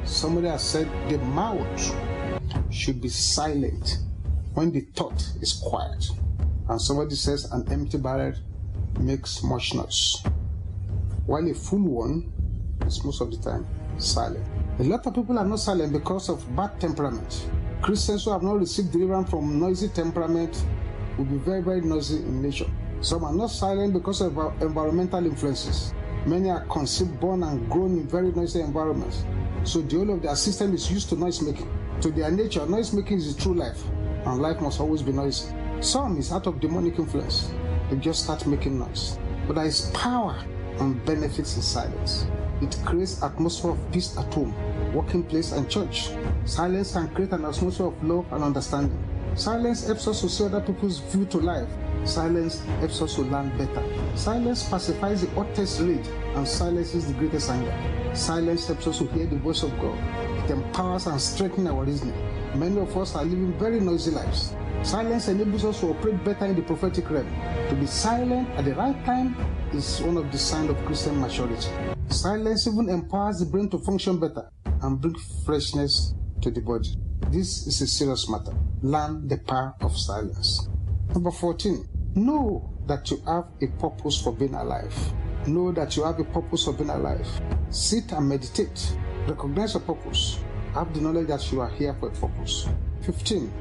Somebody 0.06 0.50
has 0.50 0.64
said 0.64 0.88
the 1.10 1.18
mouth 1.18 1.96
should 2.70 3.02
be 3.02 3.10
silent 3.10 3.98
when 4.54 4.72
the 4.72 4.82
thought 4.96 5.20
is 5.42 5.54
quiet. 5.54 6.06
And 6.70 6.80
somebody 6.80 7.16
says 7.16 7.46
an 7.52 7.68
empty 7.72 7.98
barrel 7.98 8.34
makes 9.02 9.44
much 9.44 9.74
noise. 9.74 10.24
While 11.26 11.50
a 11.50 11.54
full 11.54 11.82
one 11.82 12.32
is 12.86 13.04
most 13.04 13.22
of 13.22 13.32
the 13.32 13.38
time 13.38 13.68
silent. 13.98 14.46
A 14.80 14.84
lot 14.84 15.06
of 15.06 15.14
people 15.14 15.38
are 15.38 15.46
not 15.46 15.60
silent 15.60 15.94
because 15.94 16.30
of 16.30 16.56
bad 16.56 16.80
temperament. 16.80 17.48
Christians 17.82 18.26
who 18.26 18.32
have 18.32 18.44
not 18.44 18.60
received 18.60 18.92
deliverance 18.92 19.30
from 19.30 19.60
noisy 19.60 19.90
temperament 19.90 20.64
will 21.18 21.26
be 21.26 21.38
very, 21.38 21.62
very 21.62 21.82
noisy 21.82 22.18
in 22.18 22.42
nature. 22.42 22.70
Some 23.02 23.24
are 23.24 23.34
not 23.34 23.48
silent 23.48 23.94
because 23.94 24.22
of 24.22 24.38
environmental 24.62 25.26
influences. 25.26 25.94
Many 26.26 26.50
are 26.50 26.66
conceived, 26.66 27.20
born, 27.20 27.44
and 27.44 27.70
grown 27.70 27.98
in 27.98 28.08
very 28.08 28.32
noisy 28.32 28.62
environments. 28.62 29.26
So 29.64 29.82
the 29.82 29.98
whole 29.98 30.12
of 30.12 30.22
their 30.22 30.36
system 30.36 30.74
is 30.74 30.92
used 30.92 31.10
to 31.10 31.16
noise 31.16 31.42
making. 31.42 31.70
To 32.02 32.12
their 32.12 32.32
nature, 32.32 32.66
noise 32.66 32.94
making 32.94 33.18
is 33.18 33.36
true 33.36 33.54
life, 33.54 33.84
and 34.26 34.42
life 34.42 34.62
must 34.62 34.80
always 34.80 35.02
be 35.02 35.12
noisy. 35.12 35.54
Some 35.80 36.18
is 36.18 36.32
out 36.32 36.46
of 36.48 36.60
demonic 36.60 37.00
influence. 37.00 37.52
Just 38.00 38.24
start 38.24 38.48
making 38.48 38.80
noise. 38.80 39.20
But 39.48 39.56
there 39.56 39.66
is 39.66 39.92
power 39.94 40.38
and 40.80 41.04
benefits 41.06 41.56
in 41.56 41.62
silence. 41.62 42.26
It 42.62 42.78
creates 42.86 43.22
atmosphere 43.22 43.72
of 43.72 43.92
peace 43.92 44.18
at 44.18 44.34
home, 44.34 44.54
working 44.94 45.24
place, 45.24 45.52
and 45.52 45.70
church. 45.70 46.12
Silence 46.46 46.94
can 46.94 47.10
create 47.10 47.32
an 47.32 47.46
atmosphere 47.46 47.88
of 47.88 48.04
love 48.04 48.32
and 48.32 48.44
understanding. 48.44 48.98
Silence 49.36 49.86
helps 49.86 50.08
us 50.08 50.22
to 50.22 50.30
see 50.30 50.46
other 50.46 50.62
people's 50.62 51.00
view 51.00 51.26
to 51.26 51.38
life. 51.38 51.68
Silence 52.04 52.62
helps 52.80 53.02
us 53.02 53.16
to 53.16 53.22
learn 53.22 53.50
better. 53.58 53.84
Silence 54.16 54.68
pacifies 54.68 55.22
the 55.22 55.30
hottest 55.32 55.82
rage 55.82 56.08
and 56.36 56.48
silences 56.48 57.08
the 57.08 57.14
greatest 57.14 57.50
anger. 57.50 58.16
Silence 58.16 58.68
helps 58.68 58.88
us 58.88 58.98
to 59.00 59.06
hear 59.08 59.26
the 59.26 59.38
voice 59.38 59.64
of 59.64 59.72
God. 59.80 59.98
It 60.44 60.52
empowers 60.52 61.08
and 61.08 61.20
strengthens 61.22 61.68
our 61.70 61.84
reasoning. 61.84 62.16
Many 62.60 62.80
of 62.80 62.96
us 62.98 63.16
are 63.16 63.24
living 63.24 63.54
very 63.60 63.80
noisy 63.80 64.12
lives. 64.12 64.54
Silence 64.84 65.28
enables 65.28 65.64
us 65.64 65.80
to 65.80 65.88
operate 65.92 66.24
better 66.24 66.46
in 66.46 66.56
the 66.56 66.62
prophetic 66.64 67.10
realm. 67.10 67.32
To 67.70 67.76
be 67.76 67.86
silent 67.86 68.50
at 68.58 68.66
the 68.66 68.74
right 68.74 69.06
time 69.06 69.36
is 69.74 70.02
one 70.02 70.18
of 70.18 70.32
the 70.32 70.38
signs 70.38 70.72
of 70.72 70.86
Christian 70.86 71.20
maturity. 71.22 71.70
Silence 72.10 72.68
even 72.68 72.90
empowers 72.90 73.40
the 73.40 73.46
brain 73.46 73.70
to 73.70 73.78
function 73.78 74.20
better 74.20 74.50
and 74.82 75.00
bring 75.00 75.16
freshness 75.46 76.16
to 76.42 76.50
the 76.50 76.62
body. 76.62 76.98
This 77.30 77.68
is 77.68 77.80
a 77.82 77.88
serious 77.88 78.28
matter. 78.28 78.54
Learn 78.82 79.28
the 79.28 79.38
power 79.38 79.76
of 79.82 79.96
silence. 79.96 80.68
Number 81.14 81.32
14. 81.32 81.88
Know 82.16 82.74
that 82.88 83.10
you 83.12 83.22
have 83.28 83.46
a 83.62 83.68
purpose 83.80 84.20
for 84.20 84.34
being 84.34 84.56
alive. 84.56 84.94
Know 85.46 85.72
that 85.74 85.96
you 85.96 86.04
have 86.04 86.20
a 86.20 86.24
purpose 86.24 86.66
for 86.66 86.74
being 86.74 86.90
alive. 86.90 87.28
Sit 87.70 88.12
and 88.12 88.28
meditate. 88.28 88.98
Recognize 89.28 89.76
your 89.76 89.84
purpose. 89.84 90.40
Have 90.74 90.92
the 90.94 91.02
knowledge 91.02 91.28
that 91.28 91.52
you 91.52 91.62
are 91.62 91.70
here 91.70 91.96
for 92.00 92.10
a 92.10 92.12
purpose. 92.12 92.68
15. 93.04 93.54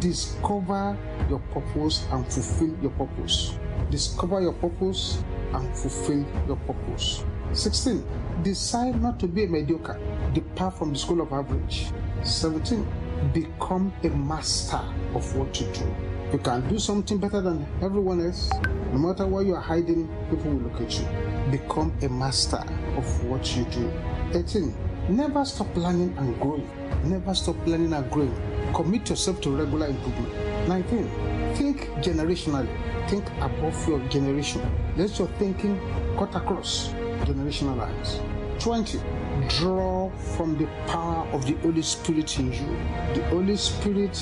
Discover 0.00 0.96
your 1.28 1.40
purpose 1.52 2.06
and 2.12 2.24
fulfill 2.30 2.76
your 2.80 2.90
purpose. 2.92 3.58
Discover 3.90 4.42
your 4.42 4.52
purpose 4.52 5.22
and 5.52 5.76
fulfill 5.76 6.24
your 6.46 6.56
purpose. 6.56 7.24
16. 7.52 8.04
Decide 8.42 9.00
not 9.02 9.18
to 9.20 9.26
be 9.26 9.44
a 9.44 9.46
mediocre. 9.48 9.98
Depart 10.34 10.78
from 10.78 10.92
the 10.92 10.98
school 10.98 11.20
of 11.20 11.32
average. 11.32 11.86
17. 12.22 12.86
Become 13.32 13.92
a 14.04 14.08
master 14.08 14.80
of 15.14 15.34
what 15.34 15.60
you 15.60 15.66
do. 15.72 15.94
You 16.32 16.38
can 16.38 16.68
do 16.68 16.78
something 16.78 17.18
better 17.18 17.40
than 17.40 17.66
everyone 17.82 18.20
else. 18.20 18.50
No 18.92 18.98
matter 18.98 19.26
where 19.26 19.42
you 19.42 19.54
are 19.54 19.62
hiding, 19.62 20.08
people 20.28 20.52
will 20.52 20.70
look 20.70 20.80
at 20.80 20.98
you. 20.98 21.06
Become 21.50 21.92
a 22.02 22.08
master 22.08 22.62
of 22.96 23.24
what 23.24 23.56
you 23.56 23.64
do. 23.64 23.90
18. 24.34 24.74
Never 25.08 25.44
stop 25.46 25.74
learning 25.74 26.14
and 26.18 26.38
growing. 26.38 26.68
Never 27.04 27.34
stop 27.34 27.56
learning 27.66 27.94
and 27.94 28.10
growing. 28.10 28.57
Commit 28.74 29.08
yourself 29.10 29.40
to 29.42 29.50
regular 29.50 29.86
improvement. 29.86 30.68
19. 30.68 31.54
Think 31.54 31.88
generationally. 32.02 32.68
Think 33.08 33.26
above 33.40 33.88
your 33.88 34.00
generation. 34.08 34.60
Let 34.96 35.18
your 35.18 35.28
thinking 35.38 35.80
cut 36.18 36.34
across 36.34 36.88
generational 37.24 37.76
lines. 37.76 38.20
20. 38.60 39.00
Draw 39.48 40.10
from 40.36 40.58
the 40.58 40.66
power 40.86 41.26
of 41.32 41.46
the 41.46 41.54
Holy 41.54 41.82
Spirit 41.82 42.38
in 42.38 42.52
you. 42.52 42.76
The 43.14 43.24
Holy 43.30 43.56
Spirit 43.56 44.18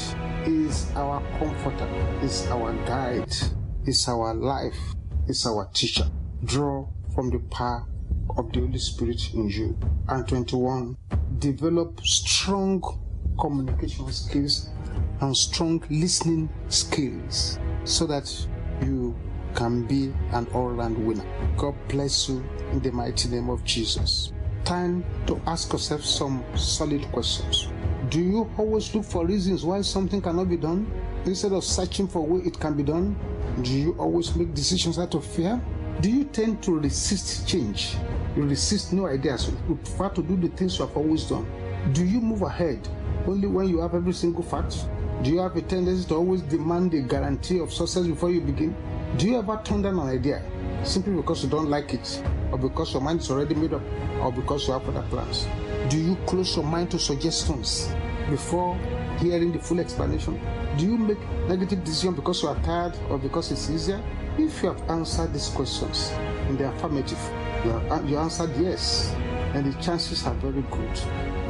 is 0.47 0.91
our 0.95 1.21
comforter, 1.39 1.89
is 2.23 2.47
our 2.49 2.73
guide, 2.87 3.33
is 3.87 4.07
our 4.09 4.35
life, 4.35 4.79
is 5.27 5.47
our 5.47 5.69
teacher. 5.73 6.07
Draw 6.45 6.87
from 7.15 7.31
the 7.31 7.39
power 7.51 7.87
of 8.37 8.53
the 8.53 8.61
Holy 8.61 8.79
Spirit 8.79 9.33
in 9.35 9.49
you. 9.49 9.79
And 10.09 10.29
21. 10.29 10.97
Develop 11.39 12.01
strong 12.05 12.83
communication 13.39 14.11
skills 14.13 14.71
and 15.21 15.37
strong 15.37 15.83
listening 15.91 16.49
skills 16.69 17.59
so 17.85 18.07
that 18.07 18.31
you 18.83 19.15
can 19.55 19.83
be 19.87 20.13
an 20.33 20.47
all 20.53 20.69
round 20.69 20.99
winner. 21.07 21.25
God 21.57 21.75
bless 21.89 22.29
you 22.29 22.45
in 22.73 22.81
the 22.81 22.93
mighty 22.93 23.29
name 23.29 23.49
of 23.49 23.65
Jesus. 23.65 24.33
Time 24.65 25.05
to 25.27 25.41
ask 25.47 25.73
yourself 25.73 26.05
some 26.05 26.45
solid 26.55 27.03
questions. 27.13 27.69
Do 28.11 28.21
you 28.21 28.51
always 28.59 28.95
look 28.95 29.05
for 29.05 29.27
reasons 29.27 29.65
why 29.65 29.81
something 29.81 30.21
cannot 30.21 30.49
be 30.49 30.57
done 30.57 30.91
instead 31.25 31.53
of 31.53 31.65
searching 31.65 32.07
for 32.07 32.25
where 32.25 32.47
it 32.47 32.59
can 32.61 32.75
be 32.75 32.83
done? 32.83 33.17
Do 33.63 33.73
you 33.73 33.97
always 33.99 34.35
make 34.37 34.55
decisions 34.55 34.99
out 34.99 35.15
of 35.15 35.25
fear? 35.25 35.61
Do 36.01 36.11
you 36.11 36.25
tend 36.25 36.63
to 36.65 36.79
resist 36.79 37.49
change? 37.49 37.97
You 38.37 38.43
resist 38.43 38.93
new 38.93 39.07
ideas. 39.07 39.51
You 39.69 39.77
prefer 39.77 40.11
to 40.11 40.23
do 40.23 40.37
the 40.37 40.49
things 40.49 40.79
you 40.79 40.87
have 40.87 40.97
always 40.97 41.25
done. 41.25 41.47
Do 41.93 42.05
you 42.05 42.21
move 42.21 42.43
ahead 42.43 42.87
only 43.29 43.49
when 43.49 43.69
you 43.69 43.81
have 43.81 43.95
every 43.95 44.13
single 44.13 44.43
fact? 44.43 44.87
Do 45.23 45.31
you 45.31 45.39
have 45.39 45.57
a 45.57 45.63
tendency 45.63 46.07
to 46.09 46.17
always 46.17 46.43
demand 46.43 46.95
a 46.95 47.01
guarantee 47.01 47.59
of 47.61 47.73
success 47.73 48.07
before 48.07 48.31
you 48.31 48.41
begin? 48.41 48.77
Do 49.17 49.29
you 49.29 49.39
ever 49.39 49.61
turn 49.65 49.83
down 49.83 49.99
an 49.99 50.09
idea 50.09 50.43
simply 50.85 51.15
because 51.15 51.43
you 51.43 51.49
don't 51.49 51.69
like 51.69 51.95
it, 51.95 52.23
or 52.53 52.59
because 52.59 52.93
your 52.93 53.03
mind 53.03 53.21
is 53.21 53.31
already 53.31 53.55
made 53.55 53.73
up, 53.73 53.83
or 54.21 54.31
because 54.31 54.67
you 54.67 54.75
have 54.75 54.89
other 54.89 55.07
plans? 55.09 55.47
Do 55.89 55.99
you 55.99 56.17
close 56.27 56.55
your 56.55 56.65
mind 56.65 56.91
to 56.91 56.99
suggestions 56.99 57.91
before 58.29 58.77
hearing 59.19 59.53
the 59.53 59.59
full 59.59 59.81
explanation? 59.81 60.41
Do 60.77 60.85
you 60.85 60.99
make 60.99 61.19
negative 61.49 61.83
decisions 61.83 62.17
because 62.17 62.43
you 62.43 62.49
are 62.49 62.63
tired 62.63 62.97
or 63.09 63.19
because 63.19 63.51
it's 63.51 63.71
easier? 63.71 64.03
If 64.39 64.63
you 64.63 64.69
have 64.69 64.91
answered 64.91 65.33
these 65.33 65.49
questions 65.49 66.13
in 66.49 66.59
the 66.59 66.69
affirmative, 66.69 67.19
you, 67.65 67.71
are, 67.73 68.03
you 68.05 68.19
answered 68.19 68.51
yes, 68.61 69.15
and 69.55 69.73
the 69.73 69.83
chances 69.83 70.27
are 70.27 70.35
very 70.35 70.63
good 70.71 70.95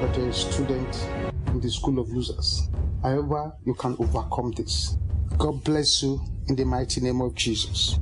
that 0.00 0.16
you're 0.16 0.28
a 0.28 0.32
student 0.32 1.34
in 1.56 1.62
the 1.62 1.70
school 1.70 1.98
of 1.98 2.10
losers. 2.10 2.68
However, 3.02 3.50
you 3.64 3.72
can 3.74 3.96
overcome 3.98 4.52
this. 4.52 4.98
God 5.38 5.64
bless 5.64 6.02
you 6.02 6.20
in 6.48 6.54
the 6.54 6.64
mighty 6.64 7.00
name 7.00 7.22
of 7.22 7.34
Jesus. 7.34 7.98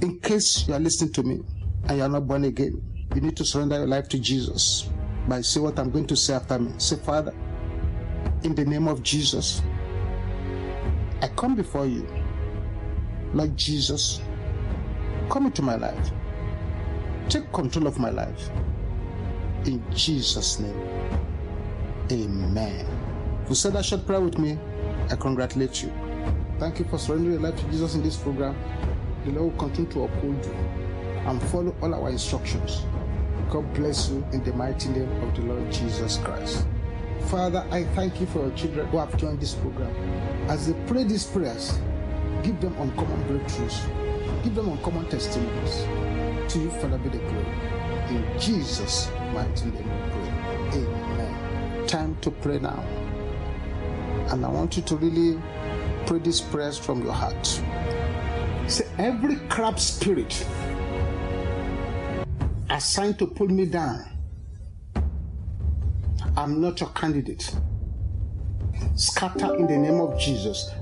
In 0.00 0.20
case 0.20 0.68
you 0.68 0.74
are 0.74 0.80
listening 0.80 1.12
to 1.14 1.24
me 1.24 1.40
and 1.88 1.98
you 1.98 2.04
are 2.04 2.08
not 2.08 2.28
born 2.28 2.44
again, 2.44 2.80
you 3.12 3.20
need 3.20 3.36
to 3.36 3.44
surrender 3.44 3.78
your 3.78 3.88
life 3.88 4.08
to 4.10 4.18
Jesus 4.20 4.88
by 5.26 5.40
say 5.40 5.58
what 5.58 5.76
I'm 5.80 5.90
going 5.90 6.06
to 6.06 6.16
say 6.16 6.34
after 6.34 6.56
me. 6.56 6.72
Say, 6.78 6.96
Father, 6.96 7.34
in 8.44 8.54
the 8.54 8.64
name 8.64 8.86
of 8.86 9.02
Jesus, 9.02 9.60
I 11.20 11.26
come 11.28 11.56
before 11.56 11.86
you. 11.86 12.06
Lord 13.32 13.56
Jesus, 13.56 14.20
come 15.30 15.46
into 15.46 15.62
my 15.62 15.74
life. 15.74 16.12
Take 17.28 17.50
control 17.52 17.88
of 17.88 17.98
my 17.98 18.10
life. 18.10 18.50
In 19.64 19.82
Jesus' 19.92 20.60
name, 20.60 20.94
amen. 22.10 22.86
You 23.48 23.54
said 23.54 23.74
that 23.74 23.84
short 23.84 24.06
prayer 24.06 24.20
with 24.20 24.38
me, 24.38 24.58
I 25.10 25.16
congratulate 25.16 25.82
you. 25.82 25.92
Thank 26.58 26.78
you 26.78 26.84
for 26.86 26.98
surrendering 26.98 27.40
your 27.40 27.50
life 27.50 27.60
to 27.60 27.66
Jesus 27.70 27.94
in 27.94 28.02
this 28.02 28.16
program. 28.16 28.56
The 29.24 29.32
Lord 29.32 29.52
will 29.52 29.58
continue 29.58 29.90
to 29.92 30.04
uphold 30.04 30.44
you 30.44 30.52
and 31.26 31.42
follow 31.44 31.74
all 31.82 31.94
our 31.94 32.10
instructions. 32.10 32.84
God 33.50 33.72
bless 33.74 34.08
you 34.10 34.26
in 34.32 34.42
the 34.44 34.52
mighty 34.52 34.88
name 34.88 35.10
of 35.22 35.34
the 35.34 35.42
Lord 35.42 35.70
Jesus 35.72 36.18
Christ. 36.18 36.66
Father, 37.26 37.66
I 37.70 37.84
thank 37.94 38.20
you 38.20 38.26
for 38.26 38.40
your 38.46 38.56
children 38.56 38.86
who 38.88 38.98
have 38.98 39.16
joined 39.16 39.40
this 39.40 39.54
program. 39.54 39.94
As 40.48 40.66
they 40.66 40.74
pray 40.86 41.04
these 41.04 41.24
prayers, 41.24 41.78
give 42.42 42.60
them 42.60 42.74
uncommon 42.78 43.22
breakthroughs, 43.24 43.80
give 44.42 44.54
them 44.54 44.68
uncommon 44.68 45.08
testimonies. 45.08 45.84
To 46.52 46.58
you, 46.58 46.70
Father, 46.70 46.98
be 46.98 47.08
the 47.08 47.18
glory. 47.18 47.46
In 48.10 48.38
Jesus' 48.38 49.10
mighty 49.32 49.66
name. 49.66 50.13
Time 51.94 52.16
to 52.22 52.32
pray 52.32 52.58
now. 52.58 52.80
And 54.32 54.44
I 54.44 54.48
want 54.48 54.76
you 54.76 54.82
to 54.82 54.96
really 54.96 55.40
pray 56.06 56.18
these 56.18 56.40
prayers 56.40 56.76
from 56.76 57.04
your 57.04 57.12
heart. 57.12 57.46
Say, 58.66 58.84
every 58.98 59.36
crab 59.48 59.78
spirit 59.78 60.44
assigned 62.68 63.20
to 63.20 63.28
pull 63.28 63.46
me 63.46 63.66
down, 63.66 64.04
I'm 66.36 66.60
not 66.60 66.80
your 66.80 66.90
candidate. 66.90 67.54
Scatter 68.96 69.54
in 69.54 69.68
the 69.68 69.78
name 69.78 70.00
of 70.00 70.18
Jesus. 70.18 70.72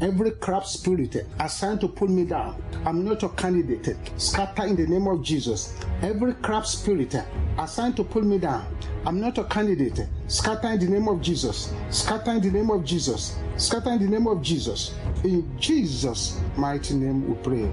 Every 0.00 0.30
crap 0.30 0.64
spirit 0.64 1.26
assigned 1.40 1.80
to 1.80 1.88
pull 1.88 2.06
me 2.06 2.24
down, 2.24 2.62
I'm 2.86 3.04
not 3.04 3.22
your 3.22 3.32
candidate. 3.32 3.98
Scatter 4.16 4.66
in 4.66 4.76
the 4.76 4.86
name 4.86 5.08
of 5.08 5.22
Jesus. 5.24 5.74
Every 6.02 6.34
crap 6.34 6.66
spirit 6.66 7.16
assigned 7.58 7.96
to 7.96 8.04
pull 8.04 8.22
me 8.22 8.38
down, 8.38 8.64
I'm 9.04 9.20
not 9.20 9.38
a 9.38 9.44
candidate. 9.44 10.06
Scatter 10.28 10.68
in 10.68 10.78
the 10.78 10.86
name 10.86 11.08
of 11.08 11.20
Jesus. 11.20 11.72
Scatter 11.90 12.30
in 12.30 12.40
the 12.40 12.50
name 12.50 12.70
of 12.70 12.84
Jesus. 12.84 13.36
Scatter 13.56 13.90
in 13.90 13.98
the 13.98 14.06
name 14.06 14.28
of 14.28 14.40
Jesus. 14.40 14.94
In 15.24 15.58
Jesus' 15.58 16.40
mighty 16.56 16.94
name 16.94 17.28
we 17.28 17.34
pray. 17.42 17.68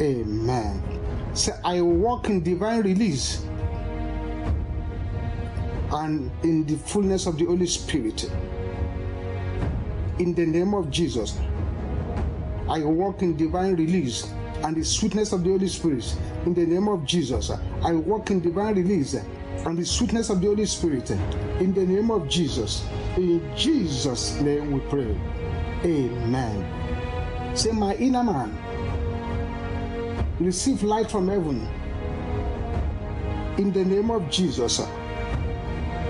Amen. 0.00 0.82
Say, 1.34 1.52
I 1.64 1.82
walk 1.82 2.30
in 2.30 2.42
divine 2.42 2.82
release 2.82 3.44
and 5.92 6.30
in 6.42 6.64
the 6.64 6.76
fullness 6.76 7.26
of 7.26 7.36
the 7.36 7.44
Holy 7.44 7.66
Spirit. 7.66 8.30
In 10.18 10.34
the 10.34 10.46
name 10.46 10.74
of 10.74 10.90
Jesus, 10.90 11.38
I 12.68 12.82
walk 12.84 13.22
in 13.22 13.36
divine 13.36 13.76
release 13.76 14.30
and 14.62 14.76
the 14.76 14.84
sweetness 14.84 15.32
of 15.32 15.44
the 15.44 15.50
Holy 15.50 15.68
Spirit. 15.68 16.14
In 16.44 16.54
the 16.54 16.66
name 16.66 16.88
of 16.88 17.04
Jesus, 17.04 17.50
I 17.50 17.92
walk 17.92 18.30
in 18.30 18.40
divine 18.40 18.74
release 18.74 19.14
and 19.14 19.78
the 19.78 19.84
sweetness 19.84 20.30
of 20.30 20.40
the 20.40 20.48
Holy 20.48 20.66
Spirit. 20.66 21.10
In 21.60 21.72
the 21.72 21.84
name 21.84 22.10
of 22.10 22.28
Jesus. 22.28 22.84
In 23.16 23.42
Jesus' 23.56 24.40
name 24.40 24.72
we 24.72 24.80
pray. 24.88 25.16
Amen. 25.84 27.56
Say, 27.56 27.72
my 27.72 27.94
inner 27.94 28.22
man, 28.22 28.56
receive 30.38 30.82
light 30.82 31.10
from 31.10 31.28
heaven. 31.28 31.66
In 33.58 33.72
the 33.72 33.84
name 33.84 34.10
of 34.10 34.30
Jesus. 34.30 34.80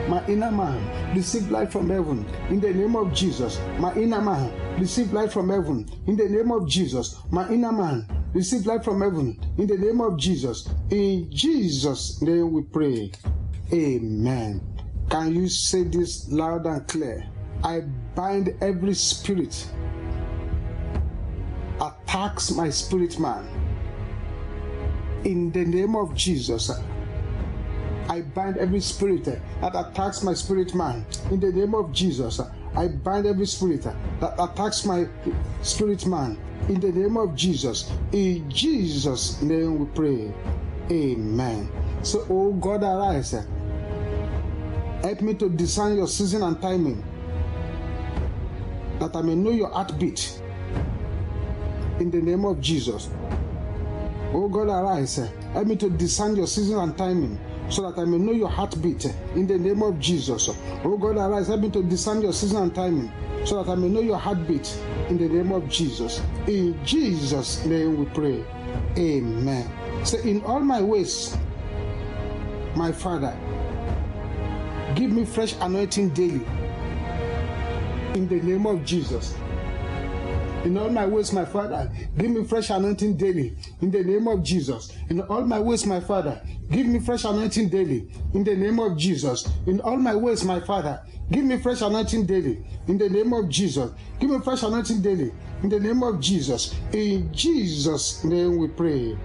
My 0.09 0.27
inner 0.27 0.51
man, 0.51 1.14
receive 1.14 1.51
light 1.51 1.71
from 1.71 1.88
heaven. 1.88 2.27
In 2.51 2.61
the 2.61 2.73
name 2.73 2.97
of 2.97 3.12
Jesus. 3.12 3.61
My 3.79 3.94
inner 3.94 4.21
man, 4.21 4.53
receive 4.79 5.12
light 5.12 5.33
from 5.33 5.49
heaven. 5.49 5.88
In 6.07 6.17
the 6.17 6.29
name 6.29 6.51
of 6.53 6.69
Jesus. 6.69 7.17
My 7.31 7.49
inner 7.49 7.73
man, 7.73 8.07
receive 8.33 8.67
light 8.67 8.85
from 8.85 9.01
heaven. 9.01 9.38
In 9.59 9.67
the 9.67 9.77
name 9.77 10.01
of 10.01 10.19
Jesus. 10.19 10.69
In 10.91 11.31
Jesus' 11.31 12.23
name 12.23 12.53
we 12.53 12.62
pray. 12.62 13.12
Amen. 13.73 14.61
Can 15.11 15.35
you 15.35 15.49
say 15.49 15.85
this 15.85 16.31
loud 16.31 16.67
and 16.67 16.87
clear? 16.87 17.27
I 17.64 17.81
bind 18.14 18.55
every 18.61 18.95
spirit 18.95 19.67
that 21.79 21.95
attacks 22.07 22.51
my 22.53 22.71
spirit 22.71 23.19
man. 23.19 23.47
In 25.25 25.51
the 25.51 25.64
name 25.64 25.97
of 25.97 26.14
Jesus, 26.14 26.71
I 28.09 28.21
bind 28.21 28.57
every 28.57 28.81
spirit 28.81 29.25
that 29.25 29.75
attacks 29.75 30.23
my 30.23 30.35
spirit 30.35 30.75
man. 30.75 31.05
In 31.31 31.41
the 31.41 31.53
name 31.53 31.75
of 31.75 31.93
Jesus, 31.93 32.41
I 32.79 32.87
bind 32.87 33.27
every 33.27 33.47
spirit 33.47 33.83
that 33.83 34.35
attacks 34.38 34.85
my 34.85 35.09
spirit 35.62 36.07
man. 36.07 36.38
In 36.69 36.79
the 36.79 36.93
name 36.93 37.17
of 37.17 37.35
Jesus, 37.35 37.91
in 38.12 38.49
Jesus' 38.49 39.43
name 39.43 39.81
we 39.81 39.87
pray. 39.87 40.33
Amen. 40.88 41.69
So, 42.03 42.25
oh 42.31 42.53
God, 42.53 42.85
arise. 42.85 43.35
Help 45.03 45.21
me 45.23 45.35
to 45.35 45.49
discern 45.49 45.97
your 45.97 46.07
season 46.07 46.45
and 46.45 46.62
timing, 46.62 47.03
that 49.01 49.17
I 49.17 49.23
may 49.23 49.35
know 49.35 49.51
your 49.51 49.71
heartbeat. 49.71 50.41
In 51.99 52.12
the 52.12 52.23
name 52.23 52.45
of 52.45 52.61
Jesus. 52.61 53.11
Oh 54.33 54.49
God, 54.49 54.69
arise. 54.69 55.17
Help 55.53 55.67
me 55.67 55.75
to 55.75 55.91
discern 55.91 56.37
your 56.37 56.47
season 56.47 56.79
and 56.79 56.97
timing 56.97 57.41
so 57.70 57.90
that 57.90 58.00
I 58.00 58.04
may 58.04 58.18
know 58.18 58.33
your 58.33 58.48
heartbeat 58.48 59.04
in 59.35 59.46
the 59.46 59.59
name 59.59 59.83
of 59.83 59.98
Jesus. 59.98 60.48
Oh 60.85 60.96
God, 60.96 61.16
arise. 61.16 61.48
Help 61.48 61.61
me 61.61 61.70
to 61.70 61.83
discern 61.83 62.22
your 62.22 62.33
season 62.33 62.62
and 62.62 62.74
timing 62.74 63.12
so 63.44 63.62
that 63.62 63.70
I 63.70 63.74
may 63.74 63.88
know 63.88 64.00
your 64.00 64.18
heartbeat 64.18 64.78
in 65.09 65.18
the 65.18 65.28
name 65.28 65.52
of 65.52 65.68
Jesus. 65.68 66.20
In 66.46 66.78
Jesus' 66.85 67.64
name 67.64 67.98
we 67.98 68.07
pray. 68.07 68.44
Amen. 68.96 69.70
Say, 70.04 70.31
in 70.31 70.42
all 70.44 70.61
my 70.61 70.81
ways, 70.81 71.37
my 72.74 72.92
Father, 72.92 73.37
give 74.94 75.11
me 75.11 75.24
fresh 75.24 75.54
anointing 75.61 76.11
daily. 76.11 76.46
In 78.14 78.28
the 78.28 78.40
name 78.40 78.66
of 78.66 78.85
Jesus. 78.85 79.35
In 80.64 80.77
all 80.77 80.90
my 80.90 81.07
ways, 81.07 81.33
my 81.33 81.44
Father, 81.44 81.90
give 82.18 82.31
me 82.31 82.44
fresh 82.44 82.71
anointing 82.71 83.16
daily. 83.16 83.57
In 83.81 83.90
the 83.90 84.03
name 84.03 84.27
of 84.27 84.42
Jesus. 84.42 84.92
In 85.09 85.21
all 85.23 85.42
my 85.42 85.59
ways, 85.59 85.87
my 85.87 86.01
Father, 86.01 86.42
give 86.71 86.87
me 86.87 86.99
fresh 86.99 87.25
anointing 87.25 87.68
daily. 87.68 88.11
In 88.35 88.44
the 88.44 88.55
name 88.55 88.81
of 88.81 88.97
Jesus. 88.99 89.49
In 89.66 89.81
all 89.81 89.97
my 89.97 90.14
ways, 90.14 90.44
my 90.44 90.61
Father, 90.61 91.01
give 91.31 91.44
me 91.44 91.59
fresh 91.59 91.81
anointing 91.81 92.27
daily. 92.27 92.64
In 92.88 92.99
the 92.99 93.09
name 93.09 93.33
of 93.33 93.49
Jesus. 93.49 93.90
Give 94.18 94.31
me 94.31 94.40
fresh 94.40 94.62
anointing 94.62 95.01
daily. 95.01 95.33
In 95.62 95.68
the 95.68 95.81
name 95.81 96.03
of 96.03 96.21
Jesus. 96.21 96.75
In 96.92 97.33
Jesus' 97.33 98.25
name 98.25 98.59
we 98.59 98.68
pray. 98.68 99.16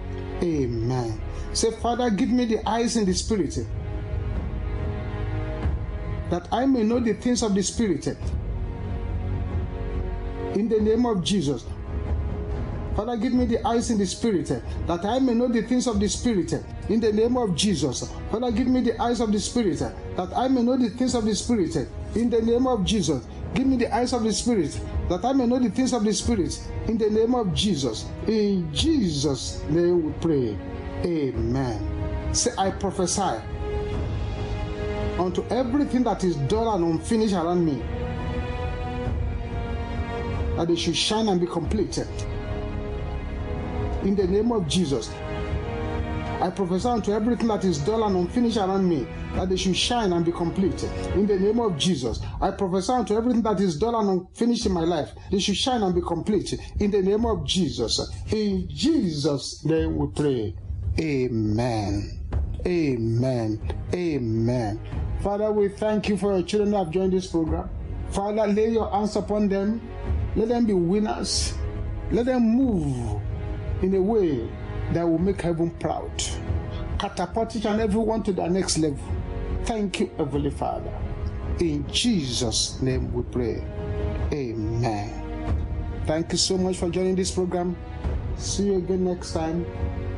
Amen. 0.42 1.20
Say, 1.52 1.72
Father, 1.72 2.10
give 2.10 2.30
me 2.30 2.44
the 2.44 2.68
eyes 2.68 2.96
in 2.96 3.04
the 3.04 3.14
Spirit 3.14 3.58
that 6.30 6.48
I 6.50 6.66
may 6.66 6.82
know 6.82 7.00
the 7.00 7.14
things 7.14 7.42
of 7.42 7.54
the 7.54 7.62
Spirit 7.62 8.08
in 10.54 10.68
the 10.68 10.80
name 10.80 11.06
of 11.06 11.22
Jesus. 11.22 11.64
Father, 12.96 13.16
give 13.16 13.32
me 13.32 13.44
the 13.44 13.66
eyes 13.66 13.90
in 13.90 13.98
the 13.98 14.06
spirit 14.06 14.50
eh, 14.52 14.60
that 14.86 15.04
I 15.04 15.18
may 15.18 15.34
know 15.34 15.48
the 15.48 15.62
things 15.62 15.88
of 15.88 15.98
the 15.98 16.08
spirit 16.08 16.52
eh, 16.52 16.60
in 16.88 17.00
the 17.00 17.12
name 17.12 17.36
of 17.36 17.56
Jesus. 17.56 18.08
Father, 18.30 18.52
give 18.52 18.68
me 18.68 18.82
the 18.82 19.00
eyes 19.02 19.20
of 19.20 19.32
the 19.32 19.40
spirit 19.40 19.82
eh, 19.82 19.90
that 20.16 20.32
I 20.36 20.46
may 20.46 20.62
know 20.62 20.76
the 20.76 20.90
things 20.90 21.14
of 21.16 21.24
the 21.24 21.34
spirit 21.34 21.74
in 22.14 22.30
the 22.30 22.40
name 22.40 22.68
of 22.68 22.84
Jesus. 22.84 23.26
Give 23.54 23.66
me 23.66 23.76
the 23.76 23.92
eyes 23.94 24.12
of 24.12 24.22
the 24.22 24.32
spirit 24.32 24.78
that 25.08 25.24
I 25.24 25.32
may 25.32 25.46
know 25.46 25.58
the 25.58 25.70
things 25.70 25.92
of 25.92 26.04
the 26.04 26.12
spirit 26.12 26.60
in 26.86 26.96
the 26.96 27.10
name 27.10 27.34
of 27.34 27.52
Jesus. 27.52 28.06
In 28.28 28.72
Jesus' 28.72 29.62
name 29.68 30.06
we 30.06 30.12
pray. 30.20 30.58
Amen. 31.04 32.34
Say, 32.34 32.52
I 32.56 32.70
prophesy 32.70 33.40
unto 35.18 35.44
everything 35.50 36.04
that 36.04 36.22
is 36.24 36.36
dull 36.48 36.74
and 36.74 36.84
unfinished 36.84 37.34
around 37.34 37.64
me 37.64 37.82
that 40.56 40.68
they 40.68 40.76
should 40.76 40.96
shine 40.96 41.28
and 41.28 41.40
be 41.40 41.46
completed. 41.46 42.08
In 44.02 44.14
the 44.14 44.26
name 44.26 44.52
of 44.52 44.68
Jesus, 44.68 45.10
I 46.40 46.50
prophesy 46.50 46.88
unto 46.88 47.12
everything 47.12 47.48
that 47.48 47.64
is 47.64 47.78
dull 47.78 48.04
and 48.04 48.16
unfinished 48.16 48.58
around 48.58 48.86
me, 48.86 49.06
that 49.34 49.48
they 49.48 49.56
should 49.56 49.76
shine 49.76 50.12
and 50.12 50.24
be 50.24 50.32
complete. 50.32 50.82
In 51.14 51.26
the 51.26 51.38
name 51.38 51.58
of 51.58 51.78
Jesus, 51.78 52.20
I 52.40 52.50
prophesy 52.50 52.92
unto 52.92 53.16
everything 53.16 53.42
that 53.42 53.60
is 53.60 53.78
dull 53.78 53.98
and 53.98 54.20
unfinished 54.20 54.66
in 54.66 54.72
my 54.72 54.82
life, 54.82 55.10
they 55.30 55.38
should 55.38 55.56
shine 55.56 55.82
and 55.82 55.94
be 55.94 56.02
complete. 56.02 56.52
In 56.80 56.90
the 56.90 57.00
name 57.00 57.24
of 57.24 57.46
Jesus. 57.46 58.10
In 58.30 58.68
Jesus' 58.68 59.64
name 59.64 59.96
we 59.96 60.08
pray. 60.08 60.54
Amen. 61.00 62.20
Amen. 62.66 63.60
Amen. 63.94 64.80
Father, 65.22 65.50
we 65.50 65.68
thank 65.68 66.08
you 66.08 66.16
for 66.16 66.32
your 66.32 66.42
children 66.42 66.72
who 66.72 66.76
have 66.76 66.90
joined 66.90 67.12
this 67.12 67.26
program. 67.26 67.70
Father, 68.14 68.46
lay 68.46 68.70
your 68.70 68.88
hands 68.92 69.16
upon 69.16 69.48
them. 69.48 69.80
Let 70.36 70.46
them 70.46 70.66
be 70.66 70.72
winners. 70.72 71.52
Let 72.12 72.26
them 72.26 72.42
move 72.42 73.20
in 73.82 73.92
a 73.96 74.00
way 74.00 74.48
that 74.92 75.02
will 75.02 75.18
make 75.18 75.42
heaven 75.42 75.70
proud. 75.70 76.22
Catapult 76.96 77.56
each 77.56 77.64
and 77.64 77.80
everyone 77.80 78.22
to 78.22 78.32
the 78.32 78.46
next 78.46 78.78
level. 78.78 79.04
Thank 79.64 79.98
you, 79.98 80.10
Heavenly 80.16 80.50
Father. 80.50 80.92
In 81.58 81.84
Jesus' 81.90 82.80
name 82.80 83.12
we 83.12 83.24
pray. 83.24 83.64
Amen. 84.32 85.20
Thank 86.06 86.30
you 86.30 86.38
so 86.38 86.56
much 86.56 86.76
for 86.76 86.90
joining 86.90 87.16
this 87.16 87.32
program. 87.32 87.76
See 88.36 88.66
you 88.66 88.76
again 88.76 89.04
next 89.04 89.32
time. 89.32 89.66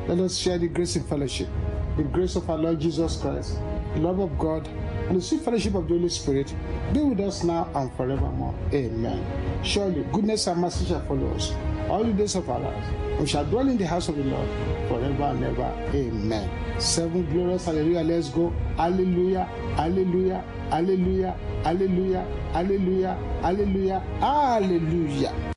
Let 0.07 0.19
us 0.19 0.37
share 0.37 0.59
the 0.59 0.67
grace 0.67 0.95
in 0.95 1.03
fellowship. 1.03 1.47
The 1.95 2.03
grace 2.03 2.35
of 2.35 2.47
our 2.47 2.57
Lord 2.59 2.79
Jesus 2.79 3.17
Christ, 3.17 3.57
the 3.95 4.01
love 4.01 4.19
of 4.19 4.37
God, 4.37 4.69
and 5.07 5.17
the 5.17 5.21
sweet 5.21 5.41
fellowship 5.41 5.75
of 5.75 5.87
the 5.87 5.93
Holy 5.93 6.09
Spirit 6.09 6.53
be 6.93 7.01
with 7.01 7.19
us 7.21 7.43
now 7.43 7.69
and 7.75 7.91
forevermore. 7.93 8.53
Amen. 8.73 9.23
Surely 9.63 10.03
goodness 10.11 10.47
and 10.47 10.61
mercy 10.61 10.85
shall 10.85 11.01
follow 11.05 11.33
us 11.33 11.53
all 11.89 12.03
the 12.03 12.13
days 12.13 12.35
of 12.35 12.49
our 12.49 12.59
lives. 12.59 12.87
We 13.19 13.25
shall 13.25 13.45
dwell 13.45 13.67
in 13.67 13.77
the 13.77 13.87
house 13.87 14.09
of 14.09 14.17
the 14.17 14.23
Lord 14.23 14.47
forever 14.87 15.23
and 15.23 15.43
ever. 15.43 15.73
Amen. 15.95 16.49
Seven 16.79 17.25
glorious 17.31 17.65
hallelujah. 17.65 18.01
Let's 18.01 18.29
go. 18.29 18.49
Hallelujah. 18.75 19.45
Hallelujah. 19.75 20.43
Hallelujah. 20.69 21.35
Hallelujah. 21.63 22.27
Hallelujah. 22.53 23.17
Hallelujah. 23.41 23.99
Hallelujah. 24.19 25.56